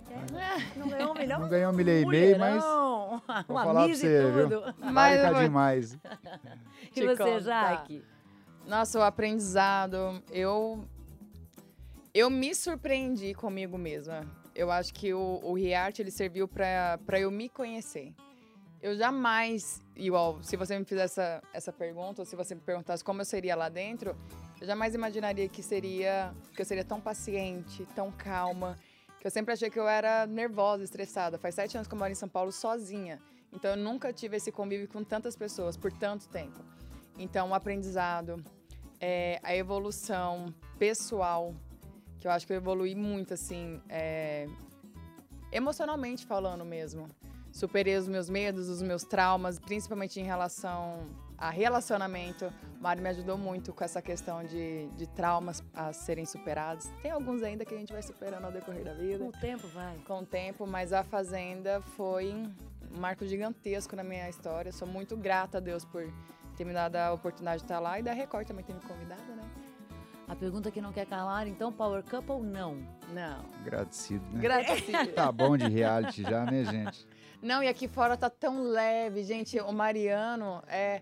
Não 0.76 0.90
ganhou 0.90 1.12
um 1.12 1.14
milhão? 1.14 1.40
Não 1.40 1.50
ganhou 1.50 1.72
um 1.72 1.76
milhão 1.76 1.96
e 2.02 2.06
meio, 2.08 2.40
mas 2.40 2.64
vou 2.64 3.22
Uma 3.48 3.64
falar 3.64 3.86
pra 3.86 3.96
você, 3.96 4.08
e 4.28 4.32
viu? 4.32 4.50
tudo. 4.50 4.76
Mas 4.80 4.92
Marca 4.92 5.34
demais. 5.44 5.98
E 6.96 7.06
você. 7.16 7.40
Jaque? 7.42 8.04
Nossa, 8.68 9.00
o 9.00 9.02
aprendizado, 9.02 10.22
eu 10.30 10.86
eu 12.14 12.30
me 12.30 12.54
surpreendi 12.54 13.34
comigo 13.34 13.78
mesma. 13.78 14.26
Eu 14.54 14.70
acho 14.70 14.94
que 14.94 15.14
o, 15.14 15.40
o 15.42 15.58
ele 15.58 16.12
serviu 16.12 16.50
para 16.50 17.18
eu 17.18 17.32
me 17.32 17.48
conhecer. 17.48 18.14
Eu 18.82 18.94
jamais, 18.98 19.80
igual, 19.96 20.44
se 20.44 20.58
você 20.58 20.78
me 20.78 20.84
fizesse 20.84 21.18
essa, 21.18 21.42
essa 21.54 21.72
pergunta, 21.72 22.22
ou 22.22 22.26
se 22.26 22.36
você 22.36 22.56
me 22.56 22.62
perguntasse 22.62 23.02
como 23.02 23.22
eu 23.22 23.26
seria 23.26 23.56
lá 23.56 23.70
dentro, 23.70 24.18
eu 24.60 24.68
jamais 24.68 24.94
imaginaria 24.94 25.48
que 25.48 25.64
seria, 25.64 26.34
que 26.54 26.62
eu 26.62 26.66
seria 26.66 26.84
tão 26.84 27.00
paciente, 27.00 27.88
tão 27.96 28.12
calma, 28.12 28.78
que 29.22 29.26
eu 29.26 29.32
sempre 29.32 29.54
achei 29.54 29.70
que 29.70 29.80
eu 29.80 29.88
era 29.88 30.28
nervosa, 30.28 30.84
estressada. 30.84 31.38
Faz 31.38 31.56
sete 31.56 31.78
anos 31.78 31.88
que 31.88 31.94
eu 31.94 32.00
moro 32.00 32.12
em 32.12 32.16
São 32.16 32.28
Paulo 32.28 32.52
sozinha, 32.52 33.18
então 33.54 33.72
eu 33.72 33.78
nunca 33.78 34.12
tive 34.12 34.36
esse 34.36 34.52
convívio 34.52 34.90
com 34.90 35.06
tantas 35.06 35.38
pessoas 35.38 35.78
por 35.78 35.90
tanto 35.90 36.28
tempo. 36.28 36.60
Então, 37.18 37.50
o 37.50 37.54
aprendizado, 37.56 38.44
é, 39.00 39.40
a 39.44 39.56
evolução 39.56 40.54
pessoal, 40.78 41.54
que 42.20 42.28
eu 42.28 42.32
acho 42.32 42.46
que 42.46 42.54
eu 42.54 42.58
evolui 42.58 42.96
muito, 42.96 43.34
assim, 43.34 43.82
é, 43.90 44.48
emocionalmente 45.52 46.26
falando 46.26 46.66
mesmo. 46.66 47.08
Superei 47.52 47.96
os 47.96 48.08
meus 48.08 48.30
medos, 48.30 48.70
os 48.70 48.82
meus 48.82 49.04
traumas, 49.04 49.58
principalmente 49.60 50.20
em 50.20 50.24
relação 50.24 51.08
a 51.38 51.50
relacionamento. 51.50 52.52
O 52.80 52.84
Mário 52.84 53.02
me 53.02 53.10
ajudou 53.10 53.38
muito 53.38 53.74
com 53.74 53.84
essa 53.84 54.02
questão 54.02 54.44
de, 54.44 54.88
de 54.90 55.08
traumas 55.08 55.64
a 55.74 55.94
serem 55.94 56.26
superados. 56.26 56.88
Tem 57.02 57.12
alguns 57.12 57.44
ainda 57.44 57.66
que 57.66 57.74
a 57.74 57.78
gente 57.78 57.94
vai 57.94 58.02
superando 58.02 58.46
ao 58.46 58.52
decorrer 58.52 58.84
da 58.84 58.94
vida 58.94 59.20
Com 59.20 59.30
o 59.30 59.32
tempo, 59.32 59.68
vai. 59.68 59.98
com 60.06 60.20
o 60.20 60.26
tempo, 60.26 60.68
mas 60.68 60.94
a 60.94 61.04
Fazenda 61.04 61.82
foi 61.96 62.34
um 62.34 63.00
marco 63.00 63.26
gigantesco 63.26 63.96
na 63.96 64.04
minha 64.04 64.30
história. 64.30 64.72
Sou 64.72 64.88
muito 64.88 65.16
grata 65.16 65.58
a 65.58 65.62
Deus 65.62 65.86
por 65.86 66.04
ter 66.58 66.65
me 66.65 66.74
dado 66.74 66.96
a 66.96 67.13
oportunidade 67.13 67.60
de 67.60 67.65
estar 67.65 67.80
lá 67.80 68.00
e 68.00 68.04
da 68.04 68.12
Record 68.12 68.48
também 68.48 68.65
ter 68.65 68.74
me 68.74 68.82
convidado, 68.82 69.22
né? 69.36 69.43
A 70.28 70.36
pergunta 70.36 70.70
que 70.70 70.82
não 70.82 70.91
quer 70.91 71.06
calar, 71.06 71.48
então, 71.48 71.72
Power 71.72 72.04
Couple 72.04 72.32
ou 72.34 72.43
não? 72.43 72.86
Não. 73.13 73.46
Agradecido, 73.62 74.26
né? 74.32 74.41
Gratidão. 74.41 75.06
Tá 75.15 75.32
bom 75.32 75.56
de 75.56 75.70
reality 75.70 76.24
já, 76.24 76.43
né, 76.43 76.65
gente? 76.65 77.08
Não, 77.41 77.63
e 77.63 77.67
aqui 77.67 77.88
fora 77.88 78.17
tá 78.17 78.30
tão 78.30 78.63
leve, 78.63 79.24
gente. 79.24 79.58
O 79.60 79.72
Mariano 79.72 80.62
é. 80.67 81.02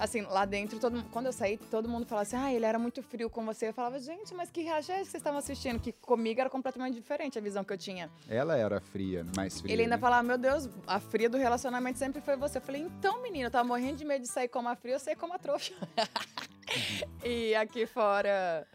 Assim, 0.00 0.22
lá 0.22 0.46
dentro, 0.46 0.80
todo, 0.80 1.04
quando 1.10 1.26
eu 1.26 1.32
saí, 1.32 1.58
todo 1.58 1.88
mundo 1.88 2.06
falava 2.06 2.22
assim, 2.22 2.36
ah, 2.36 2.52
ele 2.52 2.64
era 2.64 2.78
muito 2.78 3.02
frio 3.02 3.28
com 3.28 3.44
você. 3.44 3.68
Eu 3.68 3.74
falava, 3.74 4.00
gente, 4.00 4.34
mas 4.34 4.50
que 4.50 4.62
reação 4.62 4.94
é 4.94 4.98
que 5.00 5.04
vocês 5.04 5.20
estavam 5.20 5.38
assistindo? 5.38 5.78
Que 5.78 5.92
comigo 5.92 6.40
era 6.40 6.48
completamente 6.48 6.94
diferente 6.94 7.38
a 7.38 7.42
visão 7.42 7.62
que 7.62 7.72
eu 7.72 7.78
tinha. 7.78 8.10
Ela 8.28 8.56
era 8.56 8.80
fria, 8.80 9.24
mais 9.36 9.60
fria. 9.60 9.72
Ele 9.72 9.82
ainda 9.82 9.96
né? 9.96 10.00
falava, 10.00 10.22
meu 10.22 10.38
Deus, 10.38 10.68
a 10.86 10.98
fria 10.98 11.28
do 11.28 11.36
relacionamento 11.36 11.98
sempre 11.98 12.22
foi 12.22 12.34
você. 12.34 12.58
Eu 12.58 12.62
falei, 12.62 12.80
então, 12.80 13.20
menina, 13.22 13.46
eu 13.46 13.50
tava 13.50 13.68
morrendo 13.68 13.98
de 13.98 14.04
medo 14.04 14.22
de 14.22 14.28
sair 14.28 14.48
como 14.48 14.68
a 14.68 14.74
fria, 14.74 14.94
eu 14.94 15.00
saí 15.00 15.14
como 15.14 15.34
a 15.34 15.38
trouxa. 15.38 15.74
e 17.22 17.54
aqui 17.54 17.86
fora 17.86 18.66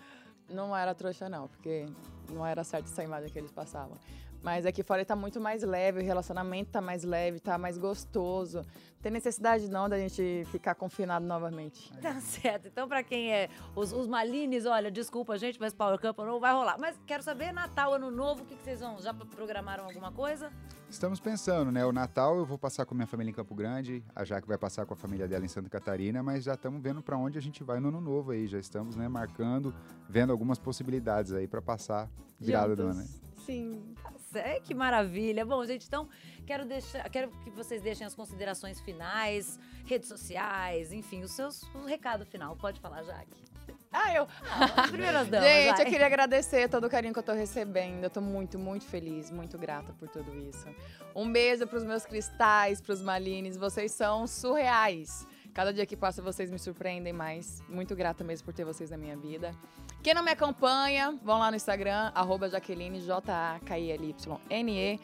não 0.47 0.77
era 0.77 0.93
trouxa, 0.93 1.27
não, 1.27 1.47
porque 1.47 1.87
não 2.31 2.45
era 2.45 2.63
certo 2.63 2.85
essa 2.85 3.03
imagem 3.03 3.31
que 3.31 3.39
eles 3.39 3.51
passavam. 3.51 3.97
Mas 4.45 4.63
aqui 4.63 4.83
fora 4.83 5.03
tá 5.03 5.15
muito 5.15 5.41
mais 5.41 5.63
leve, 5.63 6.01
o 6.01 6.03
relacionamento 6.03 6.69
tá 6.69 6.79
mais 6.79 7.03
leve, 7.03 7.39
tá 7.39 7.57
mais 7.57 7.79
gostoso. 7.79 8.59
Não 8.59 9.01
tem 9.01 9.11
necessidade 9.11 9.67
não 9.67 9.89
da 9.89 9.97
gente 9.97 10.43
ficar 10.51 10.75
confinado 10.75 11.25
novamente. 11.25 11.91
Tá 11.99 12.21
certo. 12.21 12.67
Então, 12.67 12.87
pra 12.87 13.01
quem 13.01 13.33
é 13.33 13.49
os, 13.75 13.91
os 13.91 14.05
Malines, 14.05 14.67
olha, 14.67 14.91
desculpa, 14.91 15.35
gente, 15.39 15.59
mas 15.59 15.73
Power 15.73 15.99
Cup 15.99 16.19
não 16.19 16.39
vai 16.39 16.53
rolar. 16.53 16.77
Mas 16.77 16.95
quero 17.07 17.23
saber, 17.23 17.51
Natal, 17.51 17.95
Ano 17.95 18.11
Novo, 18.11 18.43
o 18.43 18.45
que, 18.45 18.55
que 18.55 18.63
vocês 18.63 18.79
vão? 18.79 18.99
Já 18.99 19.11
programaram 19.11 19.85
alguma 19.85 20.11
coisa? 20.11 20.51
Estamos 20.87 21.19
pensando, 21.19 21.71
né? 21.71 21.83
O 21.83 21.91
Natal 21.91 22.37
eu 22.37 22.45
vou 22.45 22.59
passar 22.59 22.85
com 22.85 22.93
minha 22.93 23.07
família 23.07 23.31
em 23.31 23.33
Campo 23.33 23.55
Grande, 23.55 24.03
a 24.15 24.23
Jaque 24.23 24.47
vai 24.47 24.59
passar 24.59 24.85
com 24.85 24.93
a 24.93 24.97
família 24.97 25.27
dela 25.27 25.43
em 25.43 25.47
Santa 25.47 25.69
Catarina, 25.71 26.21
mas 26.21 26.43
já 26.43 26.53
estamos 26.53 26.79
vendo 26.83 27.01
para 27.01 27.17
onde 27.17 27.39
a 27.39 27.41
gente 27.41 27.63
vai 27.63 27.79
no 27.79 27.87
Ano 27.87 27.99
Novo 27.99 28.29
aí. 28.29 28.45
Já 28.45 28.59
estamos, 28.59 28.95
né, 28.95 29.07
marcando, 29.07 29.73
vendo 30.07 30.31
algumas 30.31 30.59
possibilidades 30.59 31.33
aí 31.33 31.47
para 31.47 31.63
passar 31.63 32.07
virada 32.39 32.75
do 32.75 32.83
ano. 32.83 33.25
Sim. 33.45 33.95
É, 34.33 34.59
que 34.59 34.73
maravilha. 34.73 35.45
Bom, 35.45 35.63
gente, 35.65 35.87
então 35.87 36.09
quero 36.45 36.65
deixar, 36.65 37.09
quero 37.09 37.29
que 37.43 37.49
vocês 37.51 37.81
deixem 37.81 38.05
as 38.05 38.13
considerações 38.13 38.81
finais, 38.81 39.59
redes 39.85 40.09
sociais, 40.09 40.91
enfim, 40.91 41.21
os 41.21 41.31
seus 41.31 41.63
o 41.73 41.85
recado 41.85 42.25
final. 42.25 42.55
Pode 42.55 42.79
falar, 42.79 43.03
Jaque. 43.03 43.45
Ah, 43.91 44.13
eu. 44.13 44.27
As 44.75 44.89
primeiras 44.91 45.27
damas. 45.29 45.47
Gente, 45.47 45.75
vai. 45.77 45.85
eu 45.85 45.89
queria 45.89 46.05
agradecer 46.05 46.67
todo 46.69 46.85
o 46.85 46.89
carinho 46.89 47.13
que 47.13 47.19
eu 47.19 47.23
tô 47.23 47.31
recebendo. 47.33 48.03
Eu 48.03 48.09
tô 48.09 48.19
muito, 48.19 48.59
muito 48.59 48.85
feliz, 48.85 49.31
muito 49.31 49.57
grata 49.57 49.93
por 49.93 50.09
tudo 50.09 50.35
isso. 50.35 50.67
Um 51.15 51.31
beijo 51.31 51.65
pros 51.65 51.83
meus 51.83 52.05
cristais, 52.05 52.81
pros 52.81 53.01
malines. 53.01 53.55
Vocês 53.55 53.93
são 53.93 54.27
surreais. 54.27 55.25
Cada 55.55 55.71
dia 55.71 55.85
que 55.85 55.95
passa, 55.95 56.21
vocês 56.21 56.51
me 56.51 56.59
surpreendem 56.59 57.13
mais. 57.13 57.63
Muito 57.69 57.95
grata 57.95 58.25
mesmo 58.25 58.43
por 58.43 58.53
ter 58.53 58.65
vocês 58.65 58.89
na 58.89 58.97
minha 58.97 59.15
vida. 59.15 59.55
Quem 60.03 60.13
não 60.13 60.21
me 60.21 60.31
acompanha, 60.31 61.17
vão 61.23 61.39
lá 61.39 61.49
no 61.49 61.55
Instagram, 61.55 62.11
arroba 62.13 62.49
Jaqueline, 62.49 62.99
J-A-K-I-L-Y-N-E. 62.99 64.99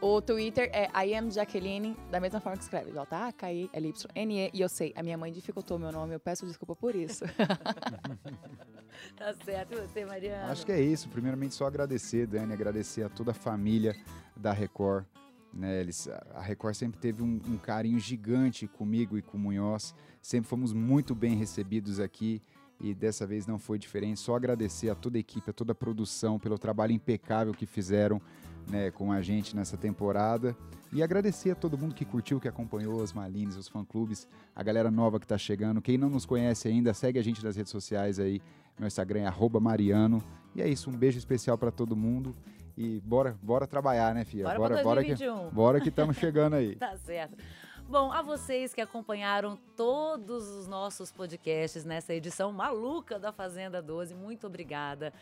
O 0.00 0.22
Twitter 0.22 0.70
é 0.72 0.88
I 1.04 1.12
am 1.12 1.28
Jaqueline, 1.28 1.96
da 2.08 2.20
mesma 2.20 2.38
forma 2.38 2.56
que 2.56 2.62
escreve, 2.62 2.92
J-A-K-I-L-Y-N-E. 2.92 4.50
E 4.54 4.60
eu 4.60 4.68
sei, 4.68 4.92
a 4.94 5.02
minha 5.02 5.18
mãe 5.18 5.32
dificultou 5.32 5.76
meu 5.76 5.90
nome, 5.90 6.14
eu 6.14 6.20
peço 6.20 6.46
desculpa 6.46 6.76
por 6.76 6.94
isso. 6.94 7.24
Tá 9.14 9.34
certo. 9.44 9.76
Você, 9.76 10.06
Mariana? 10.06 10.50
Acho 10.50 10.64
que 10.64 10.72
é 10.72 10.80
isso. 10.80 11.06
Primeiramente, 11.10 11.54
só 11.54 11.66
agradecer, 11.66 12.26
Dani, 12.26 12.54
agradecer 12.54 13.02
a 13.02 13.10
toda 13.10 13.32
a 13.32 13.34
família 13.34 13.94
da 14.34 14.52
Record. 14.52 15.04
Né, 15.56 15.80
eles, 15.80 16.06
a 16.34 16.42
Record 16.42 16.74
sempre 16.74 17.00
teve 17.00 17.22
um, 17.22 17.40
um 17.48 17.56
carinho 17.56 17.98
gigante 17.98 18.66
comigo 18.66 19.16
e 19.16 19.22
com 19.22 19.38
o 19.38 19.40
Munhoz. 19.40 19.94
Sempre 20.20 20.50
fomos 20.50 20.72
muito 20.72 21.14
bem 21.14 21.34
recebidos 21.34 21.98
aqui 21.98 22.42
e 22.78 22.94
dessa 22.94 23.26
vez 23.26 23.46
não 23.46 23.58
foi 23.58 23.78
diferente. 23.78 24.20
Só 24.20 24.36
agradecer 24.36 24.90
a 24.90 24.94
toda 24.94 25.16
a 25.16 25.20
equipe, 25.20 25.48
a 25.48 25.52
toda 25.54 25.72
a 25.72 25.74
produção 25.74 26.38
pelo 26.38 26.58
trabalho 26.58 26.92
impecável 26.92 27.54
que 27.54 27.64
fizeram 27.64 28.20
né, 28.68 28.90
com 28.90 29.10
a 29.10 29.22
gente 29.22 29.56
nessa 29.56 29.78
temporada. 29.78 30.54
E 30.92 31.02
agradecer 31.02 31.52
a 31.52 31.54
todo 31.54 31.78
mundo 31.78 31.94
que 31.94 32.04
curtiu, 32.04 32.38
que 32.38 32.48
acompanhou 32.48 33.02
as 33.02 33.12
Malines, 33.12 33.56
os 33.56 33.66
fã-clubes, 33.66 34.28
a 34.54 34.62
galera 34.62 34.90
nova 34.90 35.18
que 35.18 35.24
está 35.24 35.38
chegando. 35.38 35.80
Quem 35.80 35.96
não 35.96 36.10
nos 36.10 36.26
conhece 36.26 36.68
ainda, 36.68 36.92
segue 36.92 37.18
a 37.18 37.22
gente 37.22 37.42
nas 37.42 37.56
redes 37.56 37.72
sociais 37.72 38.18
aí. 38.18 38.42
Meu 38.78 38.86
Instagram 38.86 39.20
é 39.20 39.60
Mariano. 39.60 40.22
E 40.54 40.60
é 40.60 40.68
isso, 40.68 40.90
um 40.90 40.96
beijo 40.96 41.18
especial 41.18 41.56
para 41.56 41.70
todo 41.70 41.96
mundo. 41.96 42.34
E 42.76 43.00
bora, 43.00 43.38
bora 43.42 43.66
trabalhar, 43.66 44.14
né, 44.14 44.24
filha? 44.24 44.44
Bora, 44.44 44.58
bora, 44.58 44.82
bora 44.82 45.02
que, 45.02 45.14
2021. 45.14 45.50
bora 45.50 45.80
que 45.80 45.88
estamos 45.88 46.16
chegando 46.16 46.56
aí. 46.56 46.76
Tá 46.76 46.96
certo. 46.98 47.36
Bom, 47.88 48.10
a 48.10 48.20
vocês 48.20 48.74
que 48.74 48.80
acompanharam 48.80 49.56
todos 49.76 50.48
os 50.48 50.66
nossos 50.66 51.12
podcasts 51.12 51.84
nessa 51.84 52.12
edição 52.12 52.50
maluca 52.50 53.16
da 53.16 53.32
Fazenda 53.32 53.80
12, 53.80 54.12
muito 54.12 54.46
obrigada. 54.48 55.12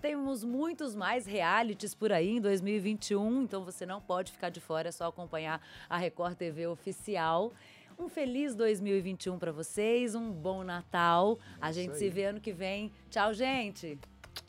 Temos 0.00 0.44
muitos 0.44 0.94
mais 0.94 1.26
realities 1.26 1.94
por 1.94 2.12
aí 2.12 2.36
em 2.36 2.40
2021, 2.40 3.42
então 3.42 3.64
você 3.64 3.84
não 3.84 4.00
pode 4.00 4.30
ficar 4.30 4.50
de 4.50 4.60
fora, 4.60 4.88
é 4.88 4.92
só 4.92 5.08
acompanhar 5.08 5.60
a 5.90 5.96
Record 5.96 6.36
TV 6.36 6.66
oficial. 6.68 7.52
Um 7.98 8.08
feliz 8.08 8.54
2021 8.54 9.36
para 9.38 9.50
vocês, 9.50 10.14
um 10.14 10.30
bom 10.30 10.62
Natal. 10.62 11.38
A 11.60 11.72
gente 11.72 11.96
se 11.96 12.08
vê 12.08 12.26
ano 12.26 12.40
que 12.40 12.52
vem. 12.52 12.92
Tchau, 13.10 13.34
gente. 13.34 13.98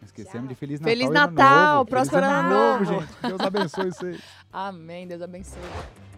Esquecemos 0.05 0.49
de 0.49 0.55
Feliz 0.55 0.79
Natal. 0.79 0.91
Feliz 0.91 1.05
Ano 1.07 1.13
Natal, 1.13 1.75
Novo. 1.75 1.89
próspero 1.89 2.25
Feliz 2.25 2.37
ano 2.39 2.49
novo, 2.49 2.83
novo. 2.85 3.01
gente. 3.01 3.21
Deus 3.21 3.41
abençoe 3.41 3.91
vocês. 3.91 4.21
Amém, 4.51 5.07
Deus 5.07 5.21
abençoe. 5.21 5.61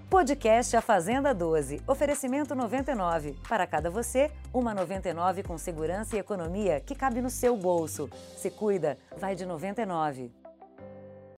Podcast 0.09 0.77
A 0.77 0.81
Fazenda 0.81 1.33
12. 1.33 1.81
Oferecimento 1.87 2.53
99. 2.55 3.35
Para 3.49 3.65
cada 3.65 3.89
você, 3.89 4.31
uma 4.53 4.73
99 4.73 5.43
com 5.43 5.57
segurança 5.57 6.15
e 6.15 6.19
economia 6.19 6.79
que 6.79 6.95
cabe 6.95 7.21
no 7.21 7.29
seu 7.29 7.57
bolso. 7.57 8.09
Se 8.37 8.49
cuida, 8.51 8.97
vai 9.17 9.35
de 9.35 9.45
99. 9.45 10.31